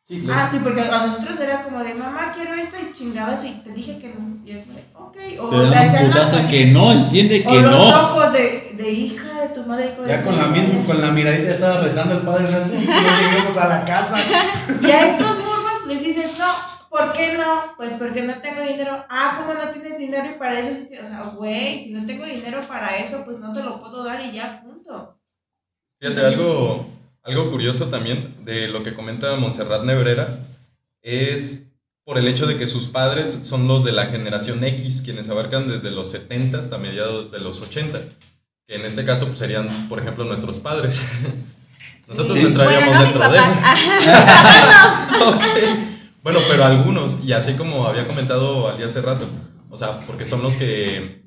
[0.05, 3.53] Sí, Ah, sí, porque a nosotros era como de, mamá, quiero esto y chingados y
[3.53, 4.37] te dije que no.
[4.45, 5.41] Y es como de, ok.
[5.41, 7.89] O Te dan un putazo que no, entiende O que los no.
[8.11, 9.93] ojos de, de hija de tu madre.
[9.95, 13.19] hijo Ya con la, misma, con la miradita estaba rezando el Padre Nuestro y no
[13.23, 14.17] lleguemos a la casa.
[14.81, 16.47] Ya a estos morros les dices, no,
[16.91, 17.75] ¿por qué no?
[17.77, 19.05] Pues porque no tengo dinero.
[19.09, 22.05] Ah, ¿cómo no tienes dinero y para eso sí te- O sea, güey, si no
[22.05, 25.17] tengo dinero para eso, pues no te lo puedo dar y ya, punto.
[26.03, 26.87] Fíjate, algo,
[27.23, 30.41] algo curioso también de lo que comenta Montserrat Nebrera
[31.01, 31.69] es
[32.05, 35.69] por el hecho de que sus padres son los de la generación X, quienes abarcan
[35.69, 38.01] desde los 70 hasta mediados de los 80,
[38.67, 41.01] que en este caso pues, serían, por ejemplo, nuestros padres.
[42.09, 42.43] Nosotros Sí.
[42.43, 43.39] no entraríamos Bueno, no dentro de...
[43.39, 43.79] papás.
[45.15, 45.79] Ah, Ok.
[46.25, 49.29] Bueno, pero algunos, y así como había comentado Ali hace rato,
[49.71, 51.22] o sea, porque son los que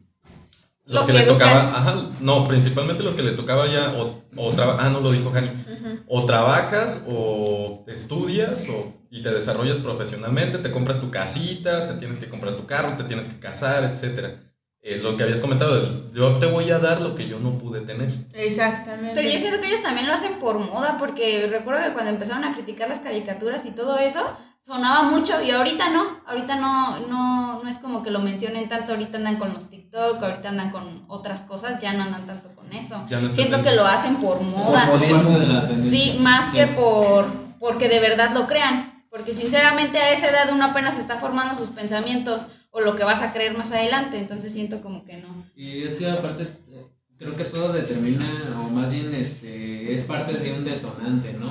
[0.85, 4.51] los que, que les tocaba, ajá, no, principalmente los que le tocaba ya o, o
[4.51, 5.99] traba- ah, no lo dijo Jani, Ujú.
[6.07, 12.19] o trabajas o estudias o, y te desarrollas profesionalmente, te compras tu casita, te tienes
[12.19, 14.41] que comprar tu carro, te tienes que casar, etcétera.
[14.81, 17.81] Eh, lo que habías comentado, yo te voy a dar lo que yo no pude
[17.81, 18.11] tener.
[18.33, 19.13] Exactamente.
[19.15, 22.43] Pero yo siento que ellos también lo hacen por moda, porque recuerdo que cuando empezaron
[22.43, 24.21] a criticar las caricaturas y todo eso,
[24.65, 28.93] sonaba mucho y ahorita no, ahorita no, no, no es como que lo mencionen tanto,
[28.93, 32.73] ahorita andan con los TikTok, ahorita andan con otras cosas, ya no andan tanto con
[32.73, 33.03] eso.
[33.07, 34.89] No Siento que lo hacen por moda.
[34.89, 35.83] Por de.
[35.83, 36.57] Sí, más Sí.
[36.57, 37.27] que por
[37.59, 39.03] porque de verdad lo crean.
[39.11, 43.21] Porque sinceramente a esa edad uno apenas está formando sus pensamientos o lo que vas
[43.21, 44.17] a creer más adelante.
[44.17, 45.45] Entonces siento como que no.
[45.55, 46.85] Y es que aparte eh,
[47.17, 48.25] creo que todo determina,
[48.59, 51.49] o más bien este, es parte de un detonante, ¿no?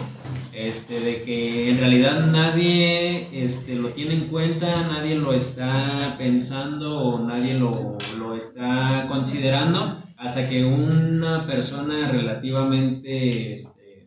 [0.54, 6.96] Este, de que en realidad nadie este, lo tiene en cuenta, nadie lo está pensando
[6.96, 14.06] o nadie lo, lo está considerando hasta que una persona relativamente, este,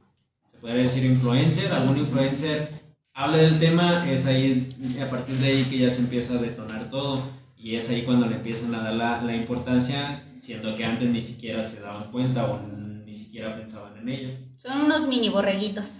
[0.49, 2.77] se podría decir influencer, algún influencer
[3.17, 6.87] hable del tema, es ahí, a partir de ahí que ya se empieza a detonar
[6.89, 7.23] todo.
[7.57, 11.19] Y es ahí cuando le empiezan a dar la, la importancia, siendo que antes ni
[11.19, 12.61] siquiera se daban cuenta o
[13.05, 14.46] ni siquiera pensaban en ello.
[14.57, 15.85] Son unos mini borreguitos.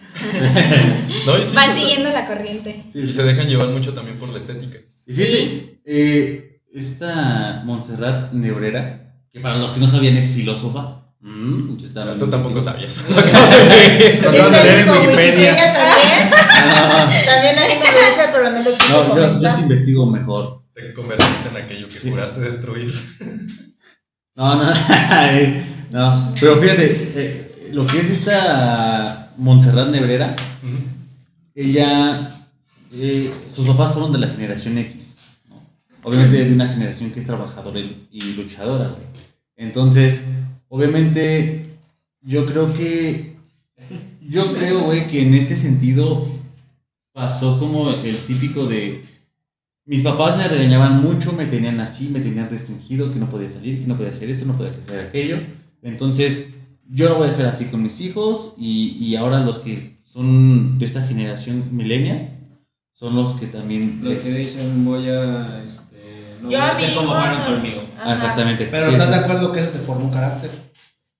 [1.43, 2.84] Sí, Van sea, siguiendo la corriente.
[2.93, 4.78] y se dejan llevar mucho también por la estética.
[5.06, 11.04] Y fíjate, eh, esta Montserrat Nebrera, que para los que no sabían es filósofa.
[11.20, 13.06] Mm, yo estaba Tú tampoco sabías.
[13.10, 14.89] Lo ¿Quién acabas de leer en?
[14.89, 15.52] Wikipedia.
[15.52, 16.30] Wikipedia también.
[16.60, 17.10] Ah,
[17.41, 20.62] me lo dice, pero no lo quiso no, yo, yo sí investigo mejor.
[20.74, 22.10] Te convertiste en aquello que Sí.
[22.10, 22.93] juraste destruir.
[24.36, 26.34] No, no, eh, no.
[26.39, 30.36] Pero fíjate, eh, lo que es esta Montserrat Nebrera,
[31.56, 32.47] ella,
[32.91, 35.17] eh, sus papás fueron de la generación X,
[35.49, 35.62] ¿no?
[36.03, 39.03] obviamente de una generación que es trabajadora y, y luchadora, güey.
[39.56, 40.25] Entonces,
[40.69, 41.65] obviamente,
[42.21, 43.36] yo creo que,
[44.27, 46.27] yo creo, güey, que en este sentido
[47.12, 49.01] pasó como el típico de,
[49.86, 53.82] mis papás me regañaban mucho, me tenían así, me tenían restringido, que no podía salir,
[53.82, 55.39] que no podía hacer esto, no podía hacer aquello.
[55.82, 56.49] Entonces,
[56.89, 60.78] yo lo voy a hacer así con mis hijos y, y ahora los que son
[60.80, 62.32] de esta generación millennial
[62.93, 64.00] son los que también...
[64.02, 67.45] Los les- que dicen voy a, este, no Yo voy a mi como fueron no.
[67.45, 67.82] conmigo.
[68.00, 68.67] Ah, exactamente.
[68.71, 69.13] Pero sí, estás sí.
[69.13, 70.52] de acuerdo que eso te formó un carácter.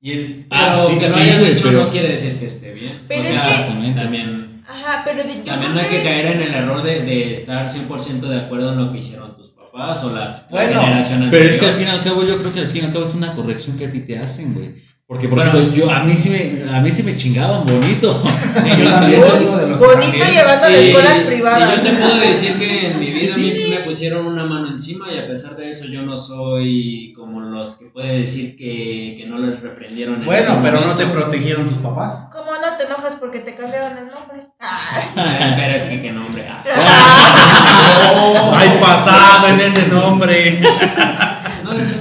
[0.02, 2.46] Y el, Ah, Pero sí, que lo sí, hayan hecho pero- no quiere decir que
[2.46, 3.02] esté bien.
[3.08, 6.26] Pero o es sea, que- también, Ajá, pero de- yo también no hay que caer
[6.36, 10.04] en el error de, de estar 100% de acuerdo en lo que hicieron tus papás
[10.04, 11.78] o la, la Bueno, generación Pero es que al anterior.
[11.78, 13.78] fin y al cabo yo creo que al fin y al cabo es una corrección
[13.78, 14.87] que a ti te hacen, güey.
[15.08, 15.52] Porque por Bueno.
[15.58, 18.22] ejemplo, yo a mí sí me a mí sí me chingaban bonito.
[18.58, 21.70] Sí, yo también soy uno de los que Bonito llevando a Y- escuelas privadas.
[21.70, 24.68] Y yo te puedo decir que en mi vida a mí me pusieron una mano
[24.68, 29.16] encima y a pesar de eso yo no soy como los que puede decir que,
[29.18, 30.16] que no les reprendieron.
[30.16, 32.28] en Bueno, pero no te protegieron tus papás.
[32.34, 34.48] ¿Cómo no te enojas porque te cambiaron el nombre?
[35.56, 36.44] Pero es que qué nombre.
[36.50, 36.64] ah.
[38.58, 40.60] Hay pasado en ese nombre.
[41.64, 41.96] No, de hecho,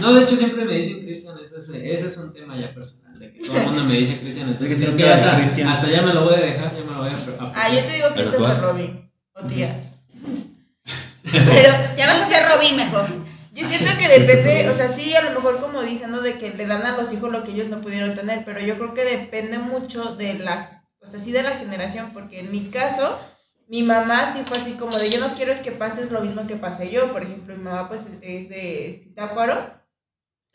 [0.00, 3.18] no, de hecho siempre me dicen Cristian, ese es, ese es un tema ya personal,
[3.18, 5.68] de que todo el mundo me dice Cristian, entonces creo tienes que ya hasta, Cristian.
[5.68, 7.52] hasta ya me lo voy a dejar, ya me lo voy a.
[7.54, 9.10] Ah, yo te digo Christopher Robin.
[9.34, 9.92] O tías.
[11.32, 13.06] Pero Ya vas a ser Robin mejor.
[13.52, 16.20] Yo siento que depende, o sea, sí, a lo mejor como dicen, ¿no?
[16.20, 18.76] De que le dan a los hijos lo que ellos no pudieron tener, pero yo
[18.76, 22.66] creo que depende mucho de la, o sea, sí de la generación, porque en mi
[22.66, 23.18] caso,
[23.68, 26.56] mi mamá sí fue así como de, yo no quiero que pases lo mismo que
[26.56, 29.75] pasé yo, por ejemplo, mi mamá pues es de Zitácuaro,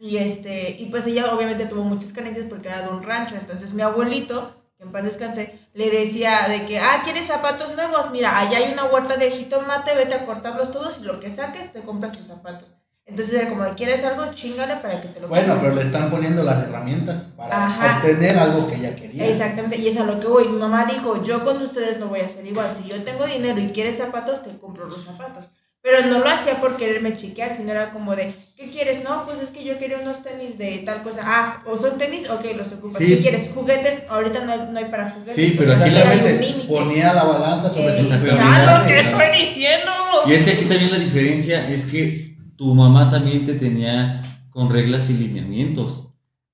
[0.01, 3.73] y este, y pues ella obviamente tuvo muchas carencias porque era de un rancho, entonces
[3.73, 8.09] mi abuelito, que en paz descanse, le decía de que, ah, ¿quieres zapatos nuevos?
[8.11, 11.71] Mira, allá hay una huerta de jitomate, vete a cortarlos todos y lo que saques
[11.71, 12.75] te compras tus zapatos.
[13.05, 14.31] Entonces era como ¿quieres algo?
[14.33, 15.69] Chingale para que te lo Bueno, compres".
[15.71, 17.97] pero le están poniendo las herramientas para Ajá.
[17.97, 19.27] obtener algo que ella quería.
[19.27, 20.47] Exactamente, y es a lo que voy.
[20.47, 22.69] Mi mamá dijo, yo con ustedes no voy a hacer igual.
[22.81, 25.49] Si yo tengo dinero y quieres zapatos, te compro los zapatos.
[25.83, 29.03] Pero no lo hacía por quererme chiquear, sino era como de, ¿qué quieres?
[29.03, 31.21] No, pues es que yo quería unos tenis de tal cosa.
[31.25, 32.29] Ah, ¿o son tenis?
[32.29, 32.97] Ok, los ocupas.
[32.97, 33.07] Sí.
[33.07, 33.49] ¿Qué quieres?
[33.53, 34.03] ¿Juguetes?
[34.07, 35.33] Ahorita no hay, no hay para juguetes.
[35.35, 36.67] Sí, pero aquí la límite.
[36.67, 38.43] ponía la balanza sobre tus Eh, Exactamente.
[38.43, 39.29] ah, lo que prioridades.
[39.31, 39.91] estoy diciendo.
[40.27, 44.69] Y es que aquí también la diferencia es que tu mamá también te tenía con
[44.69, 46.09] reglas y lineamientos.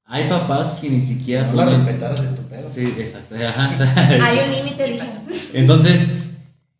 [0.05, 2.71] Hay papás que ni siquiera No la ponen- respetaras es tu pedo.
[2.71, 3.35] Sí, exacto.
[3.45, 5.05] ajá, o sea, Hay un límite, dije.
[5.53, 6.07] Entonces,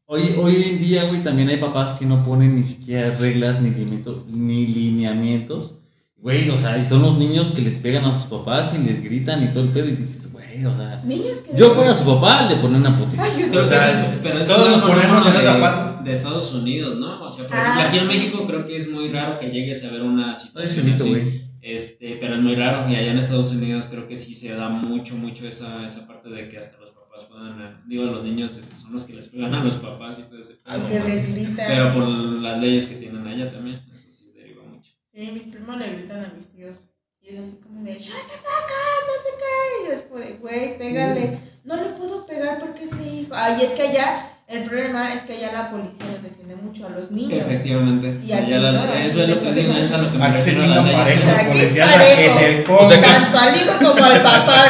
[0.08, 3.70] hoy, hoy en día, güey, también hay papás que no ponen ni siquiera reglas ni,
[3.72, 5.76] limito- ni lineamientos.
[6.20, 9.04] Güey, o sea, y son los niños que les pegan a sus papás y les
[9.04, 12.04] gritan y todo el pedo y dices, güey, o sea, Niños que yo fuera su
[12.06, 13.24] papá, le ponía una putiza.
[13.24, 16.04] Ay, yo Creo O sea, pero eso todos nos ponemos en de, ese zapato.
[16.04, 17.24] de Estados Unidos, ¿no?
[17.24, 18.08] O sea, por Ah, ejemplo, aquí en.
[18.08, 21.43] México creo que es muy raro que llegues a ver una situación visto, así.
[21.62, 24.70] Este, pero es muy raro y allá en Estados Unidos creo que sí se da
[24.70, 26.87] mucho, mucho esa, esa parte de que hasta los
[27.17, 30.19] papás puedan, eh, digo, los niños este, son los que les pegan a los papás
[30.19, 31.36] y todo ese Ah, no que les mames.
[31.36, 31.67] gritan.
[31.67, 34.91] Pero por las leyes que tienen allá también, eso sí deriva mucho.
[35.13, 36.86] Sí, mis primos le gritan a mis tíos.
[37.21, 39.03] Y es así como de, ¡Shut the fuck up!
[39.08, 39.89] No se cae.
[39.89, 41.39] Y es como de, güey, pégale.
[41.65, 43.34] No le puedo pegar porque es mi hijo.
[43.36, 46.89] Ay, es que allá, el problema es que allá la policía los defiende mucho a
[46.91, 47.34] los niños.
[47.41, 48.17] Efectivamente.
[48.25, 50.17] Y aquí Allá la- no, eso es lo que digo, eso es a lo que
[50.17, 51.19] me refiero a chingan las leyes.
[51.25, 54.23] parejo, Aquí policías es a que se O sea que- Tanto al hijo como al
[54.23, 54.63] papá,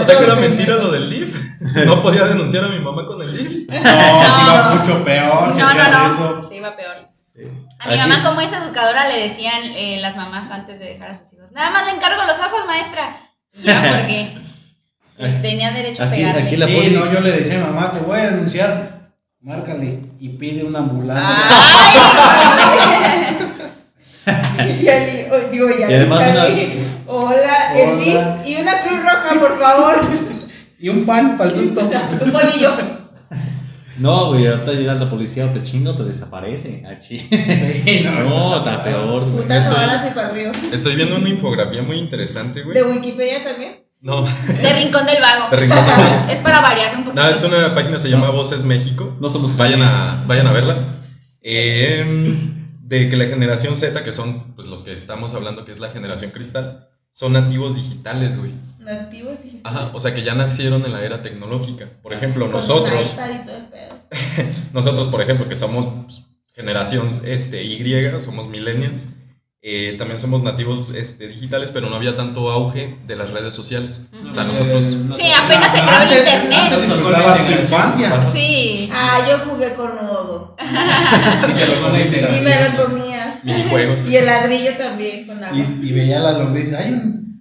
[0.00, 1.31] O sea que era mentira lo del LIF.
[1.86, 3.68] No podía denunciar a mi mamá con el LIF.
[3.70, 6.14] No, te iba mucho peor No, no, no.
[6.14, 6.48] eso.
[6.48, 6.96] Se iba peor.
[7.78, 11.10] A mi Aquí- mamá, como es educadora, le decían eh, las mamás antes de dejar
[11.10, 13.16] a sus hijos: Nada más le encargo los ojos, maestra.
[13.54, 14.28] Y ya, porque
[15.42, 16.42] tenía derecho a pegarle.
[16.42, 18.92] aquí la- Sí, no, yo le decía a mi mamá, te voy a denunciar.
[19.40, 21.26] Márcale y pide una ambulancia.
[24.80, 28.36] Y Ali, o- digo, y, Y además Ali, Hola, el Hola.
[28.44, 30.00] DIF y una cruz roja, por favor.
[30.82, 31.80] Y un pan para el susto.
[32.24, 32.76] Un bolillo.
[33.98, 36.82] No, güey, ahorita llega la policía o te chinga o te desaparece.
[36.86, 36.98] Ah,
[38.28, 39.42] no, está peor, güey.
[39.42, 40.52] Putas Estoy- balas y para arriba.
[40.72, 42.74] Estoy viendo una infografía muy interesante, güey.
[42.74, 43.82] ¿De Wikipedia también?
[44.00, 45.48] No, De Rincón del Vago.
[45.50, 46.28] de Rincón del Vago.
[46.32, 47.22] Es para variarme un poquito.
[47.22, 49.16] No, es una página, se llama Voces México.
[49.20, 50.78] No somos Vayan a, vayan a verla.
[51.42, 52.34] Eh,
[52.82, 55.90] de que la generación Z, que son pues, los que estamos hablando, que es la
[55.90, 58.50] generación cristal, son nativos digitales, güey.
[58.82, 59.62] Nativos digitales.
[59.64, 61.88] Ajá, o sea que ya nacieron en la era tecnológica.
[62.02, 64.52] Por ejemplo, Con nosotros, iPad y todo el pedo.
[64.72, 69.08] nosotros, por ejemplo, que somos pues, generación este, Y, somos millennials,
[69.64, 74.02] eh, también somos nativos este, digitales, pero no había tanto auge de las redes sociales.
[74.28, 74.84] O sea, nosotros...
[75.12, 76.58] Sí, apenas se creó el internet.
[76.62, 78.30] Antes disfrutaba tu infancia.
[78.32, 78.90] Sí.
[78.92, 80.56] Ah, yo jugué con lodo.
[80.60, 83.40] Y te lo Con la Y me lo comía.
[83.44, 84.04] Minijuegos.
[84.06, 85.56] Y el ladrillo también con agua.
[85.56, 86.74] Y, y veía las lombrices.
[86.74, 87.31] Hay un,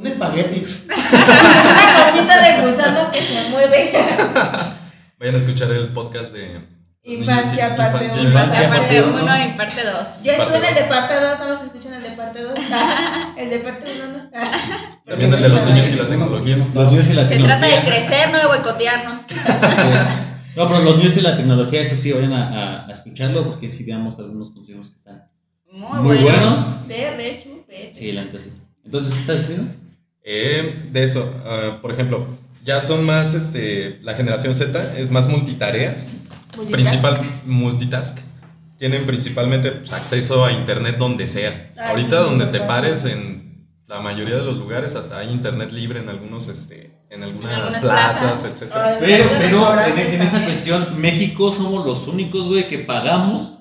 [0.00, 0.64] un espagueti.
[0.88, 3.92] Una gomita de gusano que se mueve.
[5.18, 6.66] Vayan a escuchar el podcast de...
[7.02, 8.20] Infancia, y- parte infancia.
[8.20, 8.28] uno.
[8.30, 9.38] Infancia parte parte 1 uno.
[9.46, 10.22] y parte 2.
[10.22, 12.52] Yo estuve en el Parte de parte 2, nada más escuchan el de parte 2.
[13.38, 14.30] El de parte 1 no.
[15.06, 16.56] También el de los niños y la tecnología.
[16.56, 19.20] Los niños y la Se trata de crecer, no de boicotearnos.
[20.56, 23.70] No, pero los niños y la tecnología, eso sí, vayan a, a- a escucharlo porque
[23.70, 25.22] sí damos algunos consejos que están
[25.72, 26.22] Muy, muy buenos.
[26.22, 26.88] buenos.
[26.88, 27.94] De re chupete.
[27.94, 28.52] Sí, la neta sí.
[28.84, 29.72] Entonces, ¿qué estás diciendo?
[30.24, 32.26] Eh, de eso, ah, por ejemplo,
[32.64, 36.08] ya son más, este, la generación Z es más multitareas,
[36.56, 36.70] Multitask.
[36.72, 38.18] principal multitask.
[38.78, 41.72] Tienen principalmente pues, acceso a internet donde sea.
[41.78, 45.30] Ah, Ahorita sí, donde sí, te pares en la mayoría de los lugares hasta hay
[45.30, 48.50] internet libre en algunos, este, en algunas, algunas plazas, plazas.
[48.52, 48.96] etcétera.
[49.00, 53.54] Pero, en, en esa cuestión, México somos los únicos, güey, que pagamos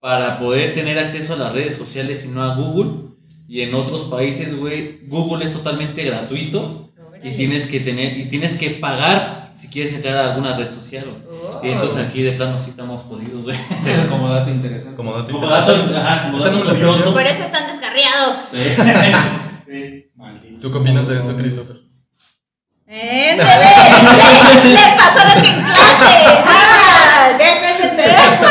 [0.00, 3.05] para poder tener acceso a las redes sociales y no a Google.
[3.48, 6.90] Y en otros países, güey, Google es totalmente gratuito
[7.22, 11.04] y tienes que tener y tienes que pagar si quieres entrar a alguna red social.
[11.04, 11.38] güey.
[11.52, 11.64] Oh.
[11.64, 13.56] Y entonces aquí de plano sí estamos jodidos, güey.
[14.08, 14.96] Como dato interesante.
[14.96, 15.96] Como dato Como dato, interesante.
[15.98, 16.98] ajá, como Esa dato no me la curioso.
[16.98, 17.12] sabía.
[17.14, 18.36] Por eso están descarriados.
[18.56, 18.66] Sí.
[19.66, 20.06] Sí.
[20.14, 20.60] Maldito.
[20.60, 21.76] ¿Tú qué opinas de eso, Christopher?
[22.86, 26.44] ¡Eh, le, le pasó lo que en clase!
[26.46, 27.36] ¡Ah!
[27.40, 28.48] Ese teléfono.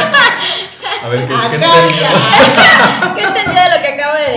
[1.03, 1.69] A ver, ¿qué, qué entendió?
[3.15, 3.74] ¿Qué entendió de lo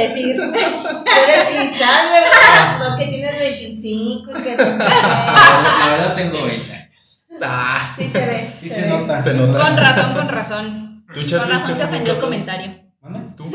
[0.08, 0.36] decir.
[0.36, 0.42] Tú
[1.24, 2.90] eres cristal, ¿verdad?
[2.90, 4.78] No, que tienes 25 y que no sé.
[4.78, 7.26] La verdad tengo 20 años.
[7.42, 8.50] Ah, Sí se ve.
[8.60, 8.88] Sí se se ve.
[8.88, 9.18] nota.
[9.20, 9.58] se nota.
[9.58, 11.04] Con razón, con razón.
[11.12, 12.74] ¿Tú, Con razón se ofendió el comentario.
[13.36, 13.50] ¿Tú?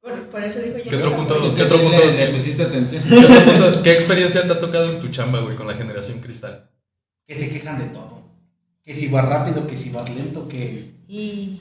[0.00, 0.90] Por, por eso dijo yo.
[0.90, 1.54] ¿Qué otro punto?
[1.54, 2.04] ¿Qué otro punto?
[2.04, 3.02] le, pusiste atención.
[3.08, 3.82] ¿Qué otro punto?
[3.82, 6.70] ¿Qué experiencia te ha tocado en tu chamba, güey, con la generación cristal?
[7.26, 8.22] Que se quejan de todo.
[8.84, 11.60] Que si vas rápido, que si vas lento, que, Y.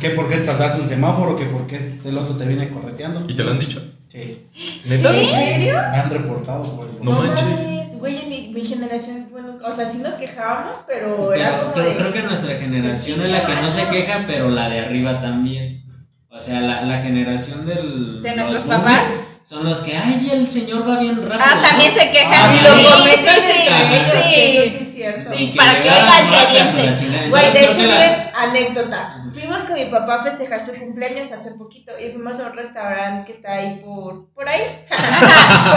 [0.00, 3.24] que por qué te saltaste un semáforo, que por qué el otro te viene correteando.
[3.28, 3.82] ¿Y te lo han dicho?
[4.08, 4.46] Sí.
[4.84, 5.16] ¿Neta?
[5.16, 5.74] ¿En serio?
[5.74, 7.98] Me han reportado por el No manches.
[7.98, 11.88] Güey, en mi, mi generación, bueno, o sea, sí nos quejábamos, pero, era como creo,
[11.88, 11.96] de.
[11.96, 15.82] creo que nuestra generación es la que no se queja, pero la de arriba también.
[16.30, 18.20] O sea, la, la generación del.
[18.22, 19.24] ¿De nuestros papás?
[19.42, 21.38] Son los que, ay, el señor va bien rápido.
[21.40, 22.00] Ah, también ¿no?
[22.00, 22.32] se quejan.
[22.32, 24.84] Ah, Y sí, lo sí, comentan sí, sí.
[24.84, 25.30] sí cierto.
[25.34, 27.00] Sí, Y que para que dan oigan marcas que o la dientes.
[27.00, 27.28] chingada.
[27.28, 29.08] Güey, de hecho, anécdota.
[29.34, 33.26] Fuimos con mi papá a festejar su cumpleaños hace poquito y fuimos a un restaurante
[33.26, 34.62] que está ahí por, por ahí.
[34.88, 34.98] por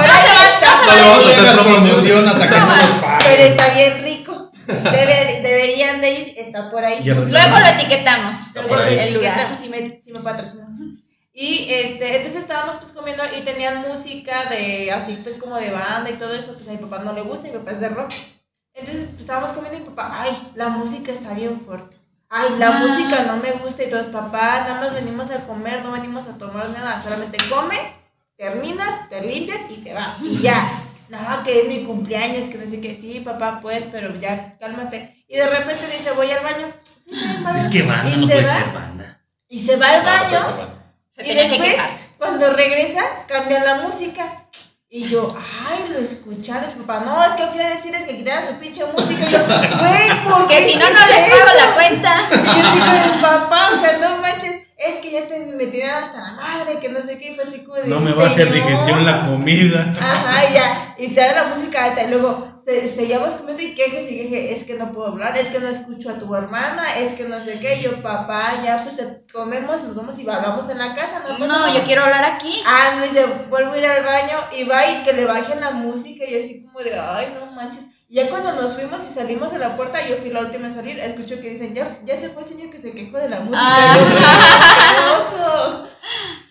[0.03, 2.27] ahí vamos a hacer promoción.
[2.29, 2.67] hasta que no.
[3.23, 4.51] Pero está bien rico.
[4.67, 6.99] Debe- deberían de ir, está por ahí.
[7.01, 8.47] Y Luego lo etiquetamos.
[8.47, 8.99] Está por ahí.
[8.99, 9.55] El lugar.
[9.59, 10.77] Si me, si me patrocinan.
[11.33, 16.09] Y este, entonces estábamos pues comiendo y tenían música de así pues como de banda
[16.09, 18.11] y todo eso, pues a mi papá no le gusta, mi papá es de rock.
[18.77, 21.97] Entonces pues, estábamos comiendo y papá, ay, la música está bien fuerte.
[22.29, 22.79] Ay, la Ah.
[22.79, 26.37] música no me gusta y todos, papá, nada más venimos a comer, no venimos a
[26.37, 27.77] tomar nada, solamente come,
[28.37, 30.15] terminas, te limpias y te vas.
[30.21, 30.69] Y ya.
[31.09, 35.23] No, que es mi cumpleaños, que no sé qué, sí, papá, pues, pero ya, cálmate.
[35.29, 36.67] Y de repente dice, voy al baño.
[37.05, 37.13] Sí,
[37.45, 37.57] voy.
[37.57, 39.19] Es que banda Y no puede va, ser banda.
[39.47, 40.29] Y se va al No, no baño.
[40.31, 40.69] puede ser mal.
[41.13, 41.87] Se y tenía que después,
[42.17, 44.43] cuando regresa, cambian la música.
[44.89, 46.69] Y yo, ay, lo escucharon.
[46.71, 49.25] Su papá, no, es que fui a decirles que quitaran su pinche música.
[49.27, 52.21] Y yo, güey, ¿por Que qué si no, no les pago eso?" la cuenta.
[52.31, 55.89] Y yo digo, "Mi papá, o sea, no manches, es que ya te me tienen
[55.89, 58.25] hasta la madre, que no sé qué, y fue así como de, No me va
[58.25, 59.93] a hacer digestión la comida.
[59.99, 64.17] Ajá, ya, y sale la música alta, y luego se, seguíamos comiendo y quejes y
[64.17, 67.23] queje, es que no puedo hablar, es que no escucho a tu hermana, es que
[67.23, 69.01] no sé qué, yo, papá, ya pues
[69.31, 71.73] comemos, nos vamos y hablamos en la casa, no No, nada".
[71.73, 72.61] yo quiero hablar aquí.
[72.65, 75.71] Ah, me dice, vuelvo a ir al baño y va y que le bajen la
[75.71, 77.85] música y yo así como de, ay, no manches.
[78.09, 80.73] Y ya cuando nos fuimos y salimos a la puerta, yo fui la última en
[80.73, 83.39] salir, escucho que dicen, ya, ya se fue el señor que se quejó de la
[83.39, 83.63] música.
[83.65, 83.97] Ah.
[84.09, 85.87] Y yo, "Ay, qué oso".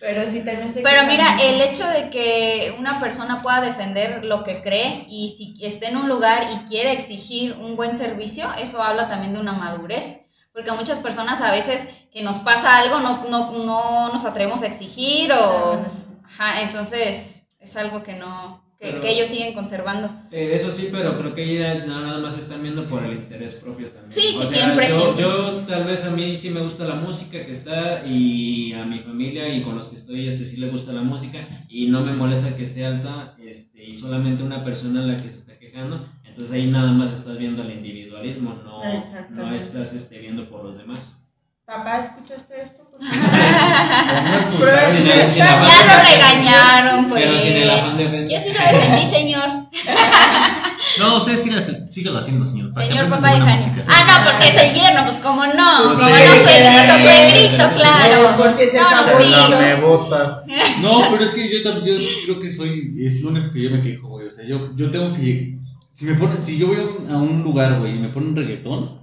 [0.07, 4.45] Pero sí, también se Pero mira, el hecho de que una persona pueda defender lo
[4.45, 8.81] que cree y si está en un lugar y quiere exigir un buen servicio, eso
[8.81, 10.29] habla también de una madurez.
[10.53, 14.69] Porque muchas personas a veces que nos pasa algo no, no, no nos atrevemos a
[14.69, 15.85] exigir o...
[16.25, 18.63] Ajá, entonces es algo que no...
[18.79, 20.09] Que, Pero- que ellos siguen conservando.
[20.31, 23.89] Eh, eso sí, pero creo que ya nada más están viendo por el interés propio
[23.89, 24.13] también.
[24.13, 25.25] Sí, sí, O sea, siempre, yo, siempre.
[25.25, 28.99] Yo tal vez a mí sí me gusta la música que está y a mi
[28.99, 32.13] familia y con los que estoy este sí le gusta la música y no me
[32.13, 36.07] molesta que esté alta este y solamente una persona la que se está quejando.
[36.27, 38.83] Entonces ahí nada más estás viendo el individualismo, no,
[39.31, 41.17] no estás este, viendo por los demás.
[41.65, 42.86] Papá, ¿escuchaste esto?
[42.99, 47.23] Por Sin Pero el- es- sin afán Ya lo regañaron, pues.
[47.25, 48.29] Pero sin el afán de.
[48.33, 49.49] Yo sí lo defendí, señor.
[50.99, 52.73] No, ustedes síganlo, síganlo haciendo, señor.
[52.73, 53.85] Señor papá de música.
[53.87, 55.53] Ah, no, porque es el yerno, pues cómo no.
[55.85, 56.23] Pues Como sí.
[56.25, 58.37] no, suegrito, suegrito, claro.
[58.39, 60.41] Por si es el No, no, me botas.
[60.81, 63.71] No, pero es que yo también yo creo que soy, es lo único que yo
[63.71, 64.27] me quejo, güey.
[64.29, 65.59] O sea, yo, yo tengo que,
[65.93, 68.35] si me ponen, si yo voy a un, a un lugar, güey, y me ponen
[68.35, 68.99] reggaetón,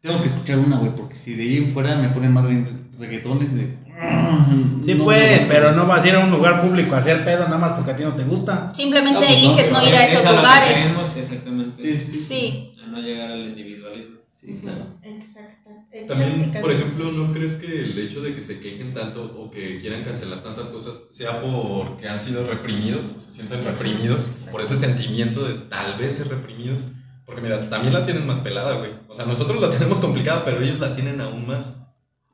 [0.00, 2.70] tengo que escuchar una, güey, porque si de ahí en fuera me ponen más regga-
[2.98, 3.76] reggaetones de...
[4.82, 7.24] Sí, no, pues, no, pero no vas a ir a un lugar público a hacer
[7.24, 8.72] pedo nada más porque a ti no te gusta.
[8.72, 10.80] Simplemente No, pues eliges no, ir a Es esos lugares.
[10.80, 11.82] queremos, exactamente.
[11.82, 12.72] Sí, sí, Sí.
[12.82, 14.18] A no llegar al individualismo.
[14.30, 14.86] Sí, claro.
[15.02, 15.70] Exacto.
[16.06, 19.78] También, por ejemplo, ¿no crees que el hecho de que se quejen tanto o que
[19.78, 24.76] quieran cancelar tantas cosas sea porque han sido reprimidos, o se sienten reprimidos, por ese
[24.76, 26.88] sentimiento de tal vez ser reprimidos?
[27.26, 28.92] Porque mira, también la tienen más pelada, güey.
[29.08, 31.84] O sea, nosotros la tenemos complicada, pero ellos la tienen aún más.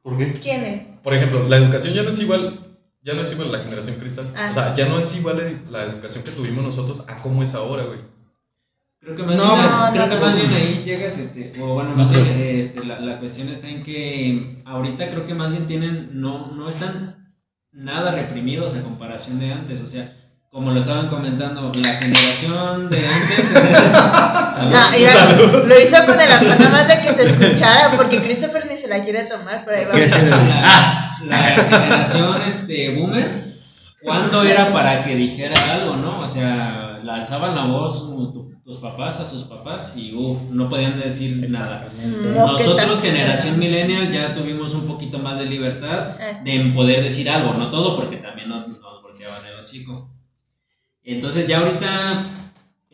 [0.05, 0.33] ¿Por qué?
[0.35, 0.81] ¿Quién es?
[1.03, 2.61] Por ejemplo, la educación ya no es igual,
[3.03, 4.31] ya no es igual a la generación cristal.
[4.37, 4.49] Ah.
[4.51, 7.85] O sea, ya no es igual la educación que tuvimos nosotros a cómo es ahora,
[7.85, 7.99] güey.
[9.01, 10.27] Creo que más, No, bien, no, creo no, que no.
[10.27, 13.69] más bien ahí llegas, este, o bueno, No más bien, este, la, la cuestión está
[13.69, 17.35] en que ahorita creo que más bien tienen, no, no están
[17.73, 20.15] nada reprimidos a comparación de antes, o sea,
[20.51, 23.47] como lo estaban comentando, la generación de antes...
[24.55, 24.73] Salud.
[24.73, 25.33] No, mira,
[25.67, 29.25] lo hizo con el afán más de que se escuchara, porque Christopher se la quiere
[29.25, 30.07] tomar, pero ahí.
[30.63, 33.25] Ah, la, la generación este, boomer,
[34.03, 36.21] ¿cuándo era para que dijera algo, no?
[36.21, 40.69] O sea, la alzaban la voz tu- tus papás a sus papás y uff, no
[40.69, 41.87] podían decir nada.
[42.03, 46.51] No, Nosotros, generación millennial, ya tuvimos un poquito más de libertad Ah, sí.
[46.51, 48.65] de poder decir algo, no todo, porque también no,
[49.59, 50.11] hocico.
[51.05, 52.25] Entonces ya ahorita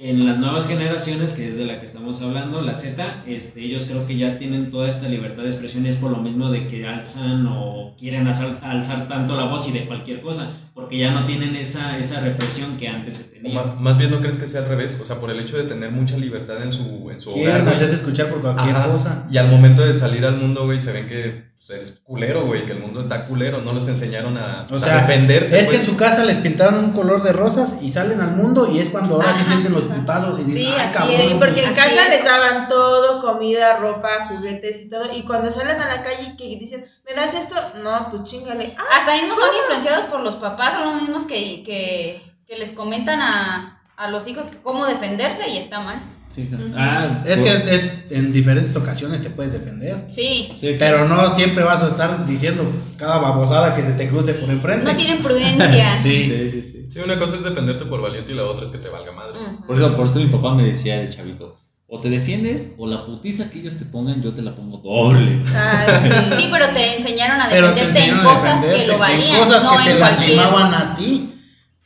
[0.00, 3.84] en las nuevas generaciones, que es de la que estamos hablando, la Z, este, ellos
[3.84, 6.66] creo que ya tienen toda esta libertad de expresión y es por lo mismo de
[6.68, 11.10] que alzan o quieren alzar, alzar tanto la voz y de cualquier cosa, porque ya
[11.10, 13.62] no tienen esa, esa represión que antes se tenía.
[13.78, 15.90] más bien no crees que sea al revés, o sea, por el hecho de tener
[15.90, 17.82] mucha libertad en su, en su hogar, güey.
[17.84, 18.90] escuchar por cualquier Ajá.
[18.90, 19.26] cosa.
[19.30, 22.64] Y al momento de salir al mundo, güey, se ven que pues, es culero, güey,
[22.64, 25.64] que el mundo está culero, no les enseñaron a, O pues, a sea, defenderse, es
[25.64, 25.84] que pues.
[25.84, 28.88] en su casa les pintaron un color de rosas y salen al mundo y es
[28.88, 29.50] cuando ahora sí Ajá.
[29.52, 31.20] sienten los putazos y Sí, dicen, ay, así cabrón.
[31.20, 32.08] es, Sí, porque en casa es.
[32.08, 35.04] les daban todo, comida, ropa, juguetes y todo.
[35.14, 37.54] Y cuando salen a la calle que dicen, ¿me das esto?
[37.84, 38.74] No, pues chingale.
[38.78, 42.70] Ah, Hasta mismos son influenciados por los papás, son los mismos que, que, que les
[42.72, 45.98] comentan a, a los hijos que cómo defenderse y está mal.
[46.30, 46.64] Sí, claro.
[46.66, 46.74] Ujú.
[46.78, 50.04] Ah, Es que en diferentes ocasiones te puedes defender.
[50.08, 52.64] Sí, sí, Pero no siempre vas a estar diciendo
[52.96, 54.90] cada babosada que se te cruce por enfrente.
[54.92, 55.98] no tienen prudencia.
[56.02, 56.24] Sí.
[56.24, 56.86] sí, sí, sí.
[56.90, 59.38] Sí, una cosa es defenderte por valiente y la otra es que te valga madre.
[59.66, 61.59] Por eso, por eso mi papá me decía de chavito,
[61.92, 65.42] o te defiendes o la putiza que ellos te pongan yo te la pongo doble.
[65.54, 65.86] ah,
[66.36, 66.42] sí.
[66.42, 69.62] Sí, pero te enseñaron a te defenderte en enseñaron cosas que lo valían, en cosas
[69.64, 70.36] no que te en cualquier.
[70.36, 71.34] lastimaban a ti.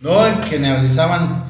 [0.01, 1.45] No generalizaban.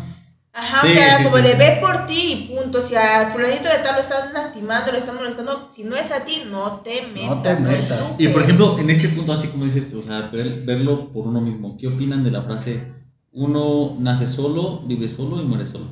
[0.56, 1.42] Ajá, Sí, o sea, sí, como sí.
[1.42, 2.80] de ve por ti y punto.
[2.80, 6.24] Si a fulanito de tal lo están lastimando, lo están molestando, si no es a
[6.24, 7.28] ti, no te metas.
[7.28, 8.00] No te metas.
[8.18, 11.40] Y por ejemplo, en este punto, así como dices, o sea, ver- verlo por uno
[11.40, 11.76] mismo.
[11.76, 12.84] ¿Qué opinan de la frase,
[13.32, 15.86] uno nace solo, vive solo y muere solo?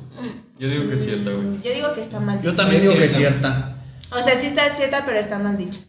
[0.63, 1.59] Yo digo que es cierta, güey.
[1.61, 2.55] Yo digo que está mal Yo dicho.
[2.55, 3.73] también Es digo que es cierta.
[4.13, 5.81] O sea, sí está cierta, pero está mal dicho.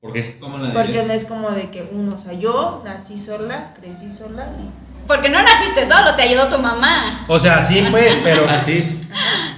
[0.00, 0.38] ¿Por qué?
[0.40, 1.06] ¿Cómo la Porque dirías?
[1.06, 4.70] no es como de que uno, o sea, yo nací sola, crecí sola y
[5.06, 7.26] Porque no naciste solo, te ayudó tu mamá.
[7.28, 9.06] O sea, sí, pues, pero, Así.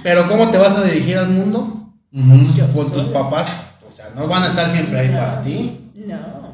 [0.03, 1.89] pero ¿cómo te vas a dirigir al mundo?
[2.73, 3.75] Con tus papás.
[3.87, 5.89] O sea, no van a estar siempre ahí para ti.
[6.05, 6.53] No.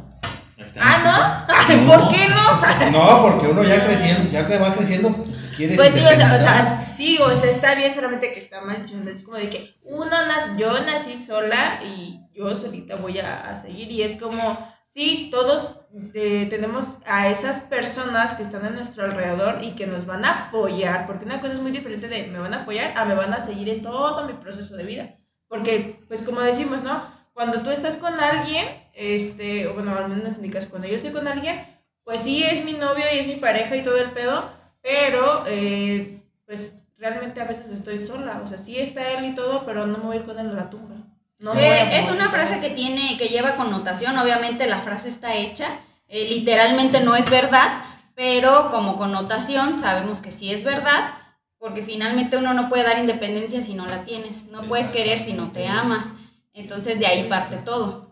[0.80, 1.88] Ah, ¿no?
[1.88, 2.92] ¿Por qué no?
[2.92, 5.26] No, porque uno ya creciendo, ya que va creciendo,
[5.56, 8.62] quiere Pues sí, o sea, o sea, sí, o sea, está bien, solamente que está
[8.62, 8.86] mal.
[8.86, 13.56] Es como de que uno nace, yo nací sola y yo solita voy a, a
[13.56, 13.92] seguir.
[13.92, 14.58] Y es como,
[14.90, 15.78] sí, todos
[16.14, 20.48] eh, tenemos a esas personas que están a nuestro alrededor y que nos van a
[20.48, 21.06] apoyar.
[21.08, 23.40] Porque una cosa es muy diferente de me van a apoyar a me van a
[23.40, 25.16] seguir en todo mi proceso de vida.
[25.48, 27.04] Porque, pues como decimos, ¿no?
[27.34, 30.96] Cuando tú estás con alguien, este, o bueno, al menos en mi caso, cuando yo
[30.96, 31.62] estoy con alguien,
[32.06, 34.50] pues sí es mi novio y es mi pareja y todo el pedo,
[34.82, 39.66] pero eh, pues realmente a veces estoy sola, o sea, sí está él y todo,
[39.66, 40.96] pero no me voy con él a la tumba.
[41.40, 45.68] No Eh, es una frase que tiene, que lleva connotación, obviamente la frase está hecha,
[46.08, 47.70] eh, literalmente no es verdad,
[48.16, 51.16] pero como connotación sabemos que sí es verdad,
[51.58, 55.34] porque finalmente uno no puede dar independencia si no la tienes, no puedes querer si
[55.34, 56.14] no te amas,
[56.54, 58.12] entonces de ahí parte todo.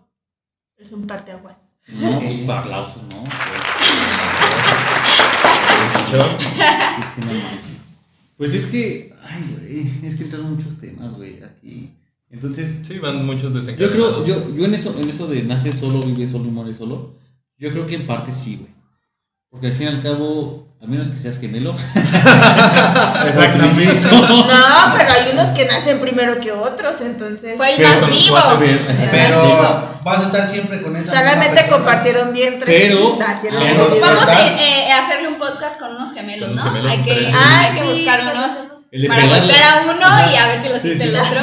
[0.78, 1.60] Es un parteaguas.
[1.88, 3.24] No, pues un aplauso, ¿no?
[8.38, 11.92] Pues es que, ay, güey, es que entran muchos temas, güey, aquí.
[12.30, 14.24] Entonces, Sí, van muchos yo desencadenados.
[14.24, 17.16] creo, yo, yo en eso, en eso de nace solo, vive solo y muere solo,
[17.58, 18.72] yo creo que en parte sí, güey.
[19.50, 21.76] Porque al fin y al cabo, a menos que seas gemelo.
[21.76, 24.00] Exactamente.
[24.12, 28.38] No, pero hay unos que nacen primero que otros, entonces Fue el Pero más vivo.
[29.12, 31.12] Pero vas a estar siempre con esa.
[31.18, 32.66] solamente compartieron vientre.
[32.66, 36.64] Pero- nacieron pero- con Vamos a eh, hacerle un podcast con unos gemelos, Con ¿no?
[36.64, 37.40] gemelos hay que, chido.
[37.40, 38.52] hay que Sí, buscar unos
[38.92, 40.32] El de para buscar a uno Ajá.
[40.32, 41.10] y a ver si lo Sí, siente sí.
[41.10, 41.42] el otro.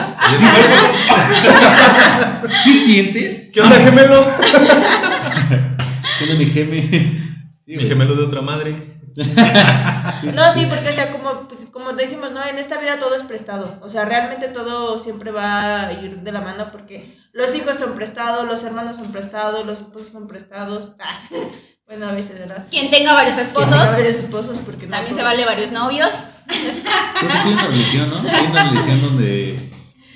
[2.64, 3.51] ¿Sí sientes?
[3.53, 4.26] ¿Qué onda, gemelo?
[6.18, 7.26] ¿Qué onda, mi geme?
[7.66, 8.76] Sí, Mi gemelo de otra madre.
[9.16, 12.44] No, sí, porque, o sea, como, pues, como decimos, ¿no?
[12.44, 13.78] En esta vida todo es prestado.
[13.82, 17.94] O sea, realmente todo siempre va a ir de la mano porque los hijos son
[17.94, 20.94] prestados, los hermanos son prestados, los esposos son prestados.
[21.00, 21.28] Ah,
[21.86, 22.66] bueno, a veces, ¿verdad?
[22.70, 26.12] Quien tenga varios esposos, Tiene varios esposos porque no también se vale varios novios.
[26.46, 28.30] Creo que sí hay una religión, ¿no?
[28.30, 29.70] Hay una religión donde.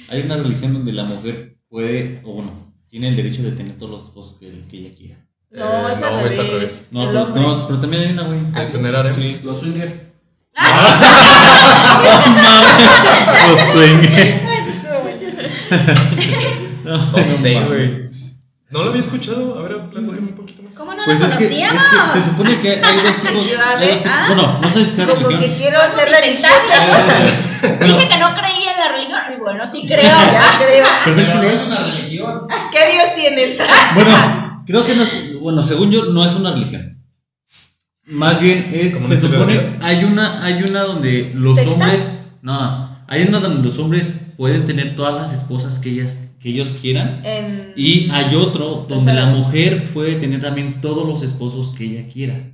[0.09, 3.91] Hay una religión donde la mujer puede, o bueno, tiene el derecho de tener todos
[3.91, 5.30] los esposos que, que ella quiera.
[5.53, 6.89] No, Eh, es, al no, es al revés.
[6.93, 8.41] No, pero, no, pero también hay una, güey.
[8.53, 9.17] De tener harems.
[9.17, 9.41] Sí.
[9.45, 10.11] Los swinger.
[13.49, 14.01] Los swing.
[16.85, 18.11] No sé, güey.
[18.71, 19.59] No lo había escuchado.
[19.59, 20.75] A ver, platícame un poquito más.
[20.75, 21.83] ¿Cómo no Pues lo es que, es conocíamos?
[22.13, 23.47] que se supone que hay dos tipos.
[23.47, 24.25] hay dos tipos- Ah.
[24.29, 25.51] bueno, no sé si sea Como religión.
[25.51, 26.95] que quiero hacer intentarlo.
[27.61, 27.85] religiosa.
[27.85, 29.21] Dije que no creía en la religión.
[29.37, 30.03] Y bueno, sí creo.
[30.03, 30.87] Ya creo.
[31.05, 32.47] Pero, Pero no es una religión.
[32.73, 33.59] ¿Qué Dios tienes?
[33.95, 36.97] Bueno, creo que no es, bueno, según yo, no es una religión.
[38.07, 41.73] Más bien es, se supone, hay una, hay una donde los ¿Secta?
[41.73, 42.11] hombres,
[42.43, 46.75] no, hay una donde los hombres pueden tener todas las esposas que ellas, que ellos
[46.81, 47.21] quieran.
[47.25, 47.73] En...
[47.77, 52.51] Y hay otro donde la mujer puede tener también todos los esposos que ella quiera.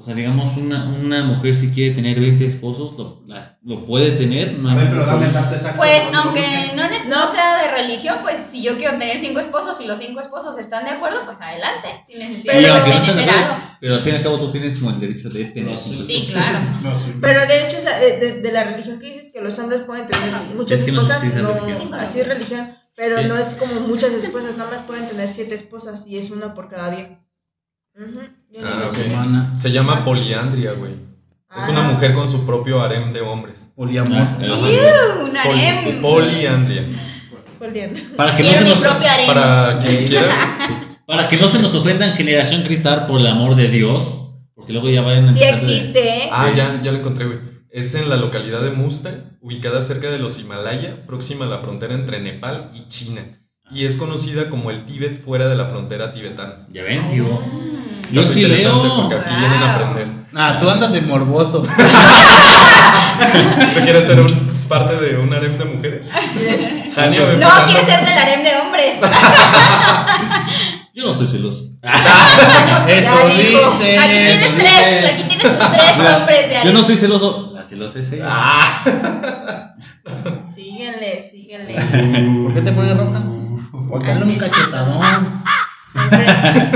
[0.00, 4.12] O sea, digamos, una, una mujer si quiere tener 20 esposos, lo, las- lo puede
[4.12, 4.54] tener.
[4.58, 5.76] No A ver, pero dame el dato exacto.
[5.76, 9.40] Pues ¿Dónde lo aunque no, no sea de religión, pues si yo quiero tener cinco
[9.40, 12.82] esposos y los cinco esposos están de acuerdo, pues adelante, sin necesidad Y de no
[12.82, 13.56] pertenecer algo.
[13.78, 16.04] pero al fin y al cabo tú tienes como el derecho de tener Sí, cinco
[16.04, 16.32] Sí, esposos.
[16.32, 16.58] claro.
[16.82, 17.12] No, sí.
[17.20, 20.80] Pero de hecho, de, de- la religión que dices que los hombres pueden tener muchas
[20.80, 21.92] Es que no sé esposas, si es no, religión.
[21.94, 23.24] así es religión, pero Sí.
[23.28, 26.70] no es como muchas esposas, nada más pueden tener siete esposas y es una por
[26.70, 27.20] cada día.
[28.52, 29.52] Yo Ah.
[29.56, 30.92] Se llama poliandria, güey.
[31.56, 31.72] Es Ah.
[31.72, 33.72] una mujer con su propio harem de hombres.
[33.76, 34.16] Poliamor.
[34.16, 35.24] Ah, eh, ¡Iu!
[35.24, 36.00] Un Poli- harem.
[36.02, 36.84] poliandria.
[37.58, 38.04] Poliandria.
[38.16, 39.26] Para que, no se mi nos, propio harem.
[39.26, 40.28] Para quien quiera.
[41.06, 44.16] para que no se nos ofendan generación cristal por el amor de Dios,
[44.54, 46.28] porque luego ya vayan a Sí de- existe, ¿eh?
[46.32, 47.38] Ah, ya, ya lo encontré, güey.
[47.70, 51.94] Es en la localidad de Mustang, ubicada cerca de los Himalaya, próxima a la frontera
[51.94, 53.22] entre Nepal y China.
[53.72, 56.64] Y es conocida como el Tíbet fuera de la frontera tibetana.
[56.70, 57.24] Ya ven, tío.
[58.12, 58.96] Yo sí interesante leo.
[58.96, 59.38] porque aquí Wow.
[59.40, 60.08] vienen a aprender.
[60.36, 61.62] Ah, tú andas de morboso.
[63.74, 66.12] ¿Tú quieres ser un, parte de un harem de mujeres?
[66.90, 67.66] No, pasando.
[67.66, 68.96] quieres ser del harem de hombres.
[70.94, 71.64] Yo no estoy celoso.
[72.88, 73.98] Eso dice.
[73.98, 76.74] Aquí tienes tres, aquí tienes tus tres hombres de Yo harem.
[76.74, 77.52] no soy celoso.
[77.54, 78.26] La celosa es ella.
[78.28, 79.74] Ah,
[80.54, 81.74] Síguenle, síguenle.
[82.44, 83.20] ¿Por qué te pones roja?
[83.88, 85.42] Póntale un cachetadón.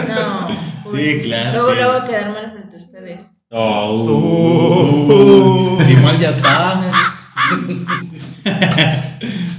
[0.08, 0.48] No.
[0.96, 1.74] Sí, claro, Luego, sí.
[1.76, 3.24] luego quedar mal frente a ustedes.
[3.50, 5.76] Oh.
[5.78, 5.82] Uh.
[5.86, 6.90] Si mal ya está.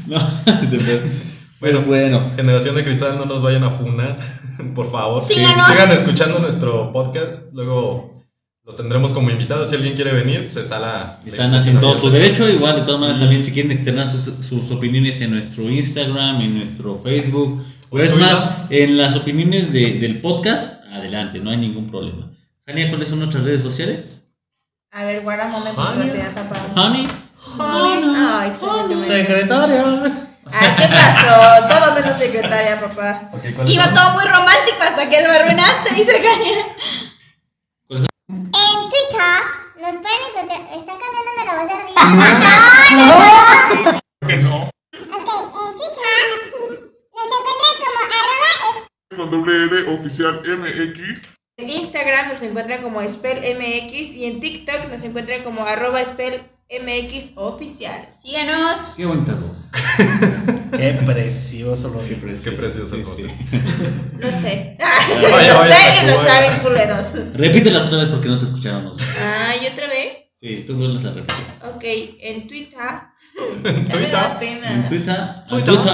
[0.08, 1.02] No, de verdad.
[1.60, 2.32] Bueno, bueno.
[2.36, 4.18] Generación de Cristal, no nos vayan a funar,
[4.76, 5.24] por favor.
[5.24, 5.68] Síganos.
[5.68, 7.52] Sigan escuchando nuestro podcast.
[7.54, 8.12] Luego
[8.66, 9.70] los tendremos como invitados.
[9.70, 11.20] Si alguien quiere venir, pues está la.
[11.26, 12.48] Están haciendo todo su derecho.
[12.48, 16.58] Igual, de todas maneras, también si quieren externar sus, sus opiniones en nuestro Instagram, en
[16.58, 21.90] nuestro Facebook, o es más, en las opiniones de- del podcast, adelante, no hay ningún
[21.90, 22.32] problema.
[22.66, 24.28] Jania, ¿cuáles son nuestras redes sociales?
[24.92, 26.10] A ver, guarda un momento Honey.
[26.12, 26.82] que te tapado.
[26.82, 27.08] Honey.
[27.60, 28.54] Ay.
[28.94, 29.84] Secretaria.
[30.52, 31.68] Ay, ¿qué pasó?
[31.68, 33.30] Todo menos secretaria, papá.
[33.34, 33.94] Ok, ¿cuáles Iba son?
[33.94, 36.66] todo muy romántico hasta que lo arruinaste, dice Caña.
[37.90, 39.42] En Twitter
[39.82, 40.62] nos pueden encontrar.
[40.72, 42.04] Está cambiándome la voz de ardilla.
[42.96, 43.06] no,
[44.32, 44.58] no, no.
[44.66, 46.22] Ok, en Twitter
[47.14, 48.52] nos encuentran como arroba
[49.12, 51.22] oficial MX.
[51.58, 58.10] En Instagram nos encuentran como SpellMX y en TikTok nos encuentran como arroba SpellMX oficial.
[58.22, 58.94] Síganos.
[58.98, 59.72] Qué bonitas voces.
[60.72, 62.44] Qué precioso lo Qué que preciosas.
[62.44, 63.32] Qué preciosas Sí, voces.
[63.32, 63.58] sí.
[64.20, 64.78] No sé.
[64.80, 66.30] vaya, no vaya, sé que no vaya.
[66.30, 67.34] saben culeros.
[67.36, 68.92] Repítelas otra vez porque no te escucharon.
[69.22, 70.16] Ay, otra vez.
[70.40, 71.46] Sí, tú vuelves a repetir.
[71.64, 71.84] Ok,
[72.22, 72.80] en Twitter.
[73.64, 74.20] En Twitter.
[74.20, 74.64] En Twitter.
[74.66, 75.18] en Twitter.
[75.48, 75.90] Twitter.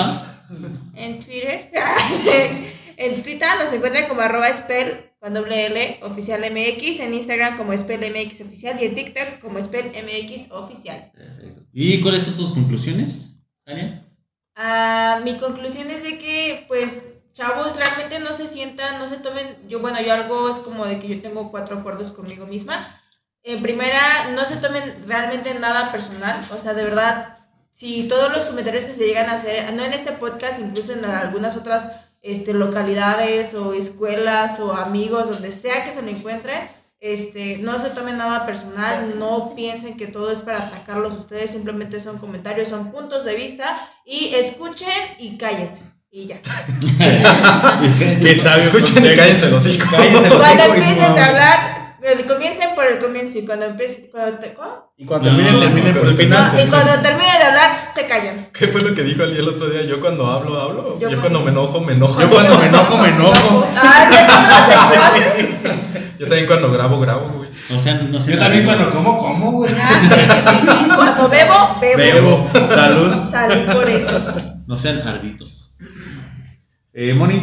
[0.96, 2.71] En Twitter.
[3.02, 7.00] En Twitter nos encuentran como arroba spell con doble L oficial MX.
[7.00, 11.12] En Instagram como spell MX oficial y en TikTok como spell MX oficial.
[11.14, 11.64] Perfecto.
[11.74, 14.06] ¿Y cuáles son sus conclusiones, Jania?
[14.56, 19.58] Ah, mi conclusión es de que, pues, chavos, realmente no se sientan, no se tomen,
[19.68, 23.00] yo, bueno, yo algo es como de que yo tengo cuatro acuerdos conmigo misma.
[23.44, 27.38] En primera, no se tomen realmente nada personal, o sea, de verdad,
[27.74, 31.06] si todos los comentarios que se llegan a hacer, no en este podcast, incluso en
[31.06, 31.90] algunas otras
[32.22, 36.68] este, localidades o escuelas o amigos, donde sea que se lo encuentren,
[37.00, 42.00] este, no se tomen nada personal, no piensen que todo es para atacarlos ustedes, simplemente
[42.00, 45.82] son comentarios, son puntos de vista y escuchen y cállense.
[46.14, 46.42] Y ya.
[48.00, 51.81] Qué Escuchen y cállense los los Cuando empiecen a hablar,
[52.28, 54.92] comiencen por el comienzo y cuando empiecen, cuando te- ¿cómo?
[54.98, 56.60] Y cuando No, terminen, terminen por el final.
[56.60, 58.48] Y cuando termine de hablar, se callan.
[58.54, 59.84] ¿Qué fue lo que dijo Ali el otro día?
[59.84, 61.00] Yo cuando hablo, hablo.
[61.00, 62.22] Yo Yo, cuando- cuando me enojo, me enojo.
[62.22, 63.68] Yo cuando me enojo, me enojo.
[66.20, 67.50] Yo también cuando grabo, grabo, güey.
[67.76, 68.34] O sea, no sé.
[68.34, 69.72] Yo también cuando como, como, güey.
[69.80, 70.78] Ah, sí, sí, sí.
[70.96, 71.98] Cuando bebo, bebo.
[71.98, 72.50] Bebo.
[72.70, 73.30] Salud.
[73.30, 74.34] Salud por eso.
[74.68, 75.74] No sean arditos.
[76.94, 77.42] Eh, Moni.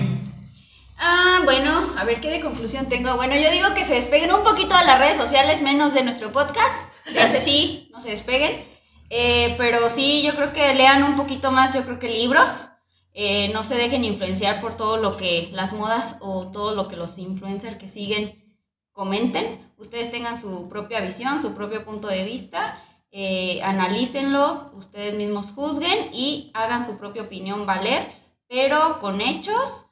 [0.98, 3.14] Ah, bueno, a ver qué de conclusión tengo.
[3.16, 6.32] Bueno, yo digo que se despeguen un poquito de las redes sociales, menos de nuestro
[6.32, 6.92] podcast.
[7.06, 8.64] Ese sí, no se despeguen.
[9.10, 12.68] Eh, pero sí, yo creo que lean un poquito más, yo creo que libros.
[13.14, 16.96] Eh, no se dejen influenciar por todo lo que las modas o todo lo que
[16.96, 18.44] los influencers que siguen
[18.92, 19.72] comenten.
[19.78, 22.76] Ustedes tengan su propia visión, su propio punto de vista.
[23.10, 28.06] eh, analícenlos, ustedes mismos juzguen y hagan su propia opinión valer,
[28.48, 29.87] pero con hechos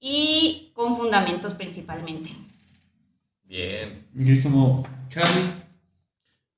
[0.00, 2.30] y con fundamentos principalmente.
[3.44, 4.06] Bien.
[4.12, 5.50] Mi queridísimo Charlie.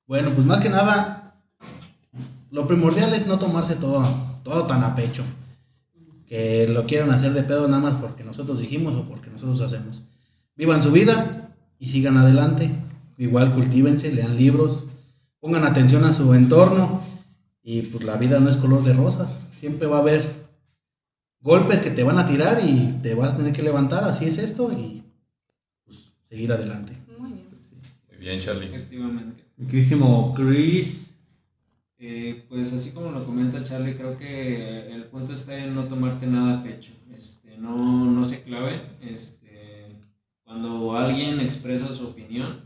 [0.05, 1.35] Bueno, pues más que nada,
[2.49, 4.03] lo primordial es no tomarse todo,
[4.43, 5.23] todo tan a pecho.
[6.27, 10.03] Que lo quieran hacer de pedo nada más porque nosotros dijimos o porque nosotros hacemos.
[10.55, 12.69] Vivan su vida y sigan adelante.
[13.17, 14.87] igual cultívense, lean libros,
[15.39, 17.01] pongan atención a su entorno
[17.63, 20.40] y pues la vida no es color de rosas, siempre va a haber
[21.41, 24.37] golpes que te van a tirar y te vas a tener que levantar, así es
[24.37, 25.03] esto y
[25.85, 26.93] pues, seguir adelante.
[27.17, 27.47] Muy bien.
[28.09, 28.65] Muy bien, Charlie.
[28.67, 29.43] Efectivamente.
[29.57, 31.07] Mi queridísimo Chris.
[32.03, 36.25] Eh, pues así como lo comenta Charlie, creo que el punto está en no tomarte
[36.25, 36.91] nada a pecho.
[37.15, 38.81] Este, no, no se clave.
[39.01, 39.95] Este,
[40.43, 42.61] cuando alguien expresa su opinión,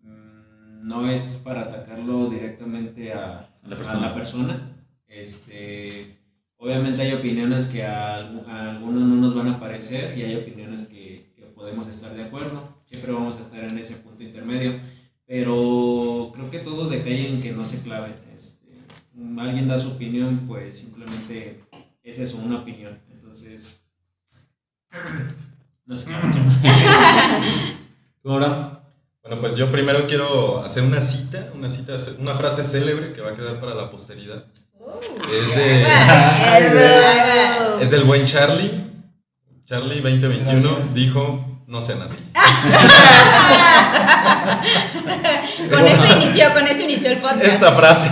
[0.00, 4.00] mm, no es para atacarlo directamente a, A la a persona.
[4.00, 4.70] la persona.
[5.06, 6.18] Este,
[6.58, 10.36] obviamente hay opiniones que a, algu- a algunos no nos van a parecer y hay
[10.36, 12.68] opiniones que, que podemos estar de acuerdo.
[12.84, 14.78] Siempre vamos a estar en ese punto intermedio.
[15.26, 18.14] Pero creo que todo decae en que no se clave.
[18.36, 18.78] Este,
[19.38, 21.64] alguien da su opinión, pues simplemente
[22.02, 22.98] es eso, una opinión.
[23.10, 23.80] Entonces,
[25.86, 26.32] no claven.
[28.22, 28.82] ¿Tú ahora?
[29.22, 33.30] Bueno, pues yo primero quiero hacer una cita, una cita, una frase célebre que va
[33.30, 34.44] a quedar para la posteridad.
[35.42, 35.82] Es, de-
[37.82, 38.84] es del buen Charlie.
[39.64, 40.94] Charlie 2021 Gracias.
[40.94, 42.18] dijo, no sean así.
[45.70, 47.42] Con eso inició, con eso inició el podcast.
[47.44, 48.10] Esta frase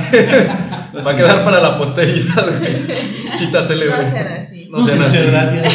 [1.06, 2.86] va a quedar para la posteridad, güey.
[3.30, 4.10] Cita No célebre.
[4.10, 4.68] sean así.
[4.70, 5.18] No sean así.
[5.18, 5.74] Muchas gracias.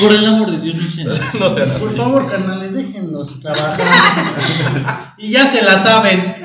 [0.00, 1.38] Por el amor de Dios, no sean así.
[1.38, 1.84] No sean así.
[1.86, 5.14] Por favor, carnales, déjenlos trabajar.
[5.18, 6.36] y ya se la saben.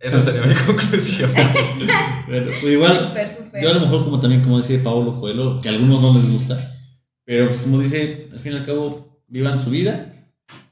[0.00, 1.30] Esa sería mi conclusión.
[2.26, 3.62] Bueno, pues igual, Súper, súper.
[3.62, 6.30] yo a lo mejor como también como dice Paulo Coelho, que a algunos no les
[6.30, 6.56] gusta,
[7.24, 10.10] pero pues como dice, al fin y al cabo, vivan su vida,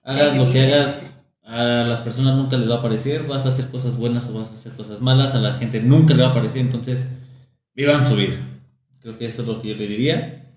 [0.04, 1.10] hagas lo que hagas,
[1.42, 4.50] a las personas nunca les va a parecer, vas a hacer cosas buenas o vas
[4.50, 7.08] a hacer cosas malas, a la gente nunca le va a parecer, entonces
[7.74, 8.36] vivan su vida.
[9.00, 10.52] Creo que eso es lo que yo le diría,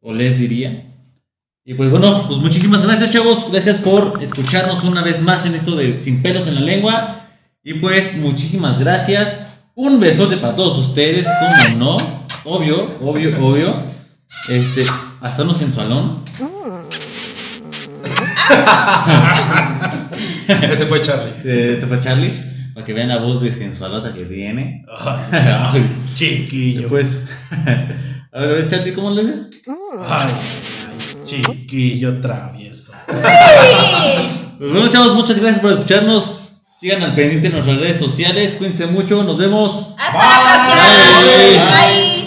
[0.00, 0.86] o les diría.
[1.64, 5.76] Y pues bueno, pues muchísimas gracias chavos, gracias por escucharnos una vez más en esto
[5.76, 7.19] de Sin pelos en la lengua.
[7.62, 9.36] Y pues muchísimas gracias.
[9.74, 11.96] Un besote para todos ustedes, como no,
[12.44, 13.74] obvio, obvio, obvio.
[14.48, 14.86] Este,
[15.20, 16.24] hasta uno sensualón.
[20.72, 21.32] Ese fue Charlie.
[21.72, 22.32] Este fue Charlie,
[22.74, 24.86] para que vean la voz de sensualota que tiene.
[24.98, 26.80] Ay, Chiquillo.
[26.80, 27.26] Después,
[28.32, 29.50] a ver, Charlie, ¿cómo le haces?
[29.98, 32.90] Ay, ay, chiquillo travieso.
[34.58, 36.39] Pues bueno, chavos, muchas gracias por escucharnos.
[36.80, 38.54] Sigan al pendiente en nuestras redes sociales.
[38.54, 39.22] Cuídense mucho.
[39.22, 39.88] Nos vemos.
[39.98, 41.66] Hasta la próxima.
[41.66, 42.04] Bye.
[42.04, 42.19] Bye.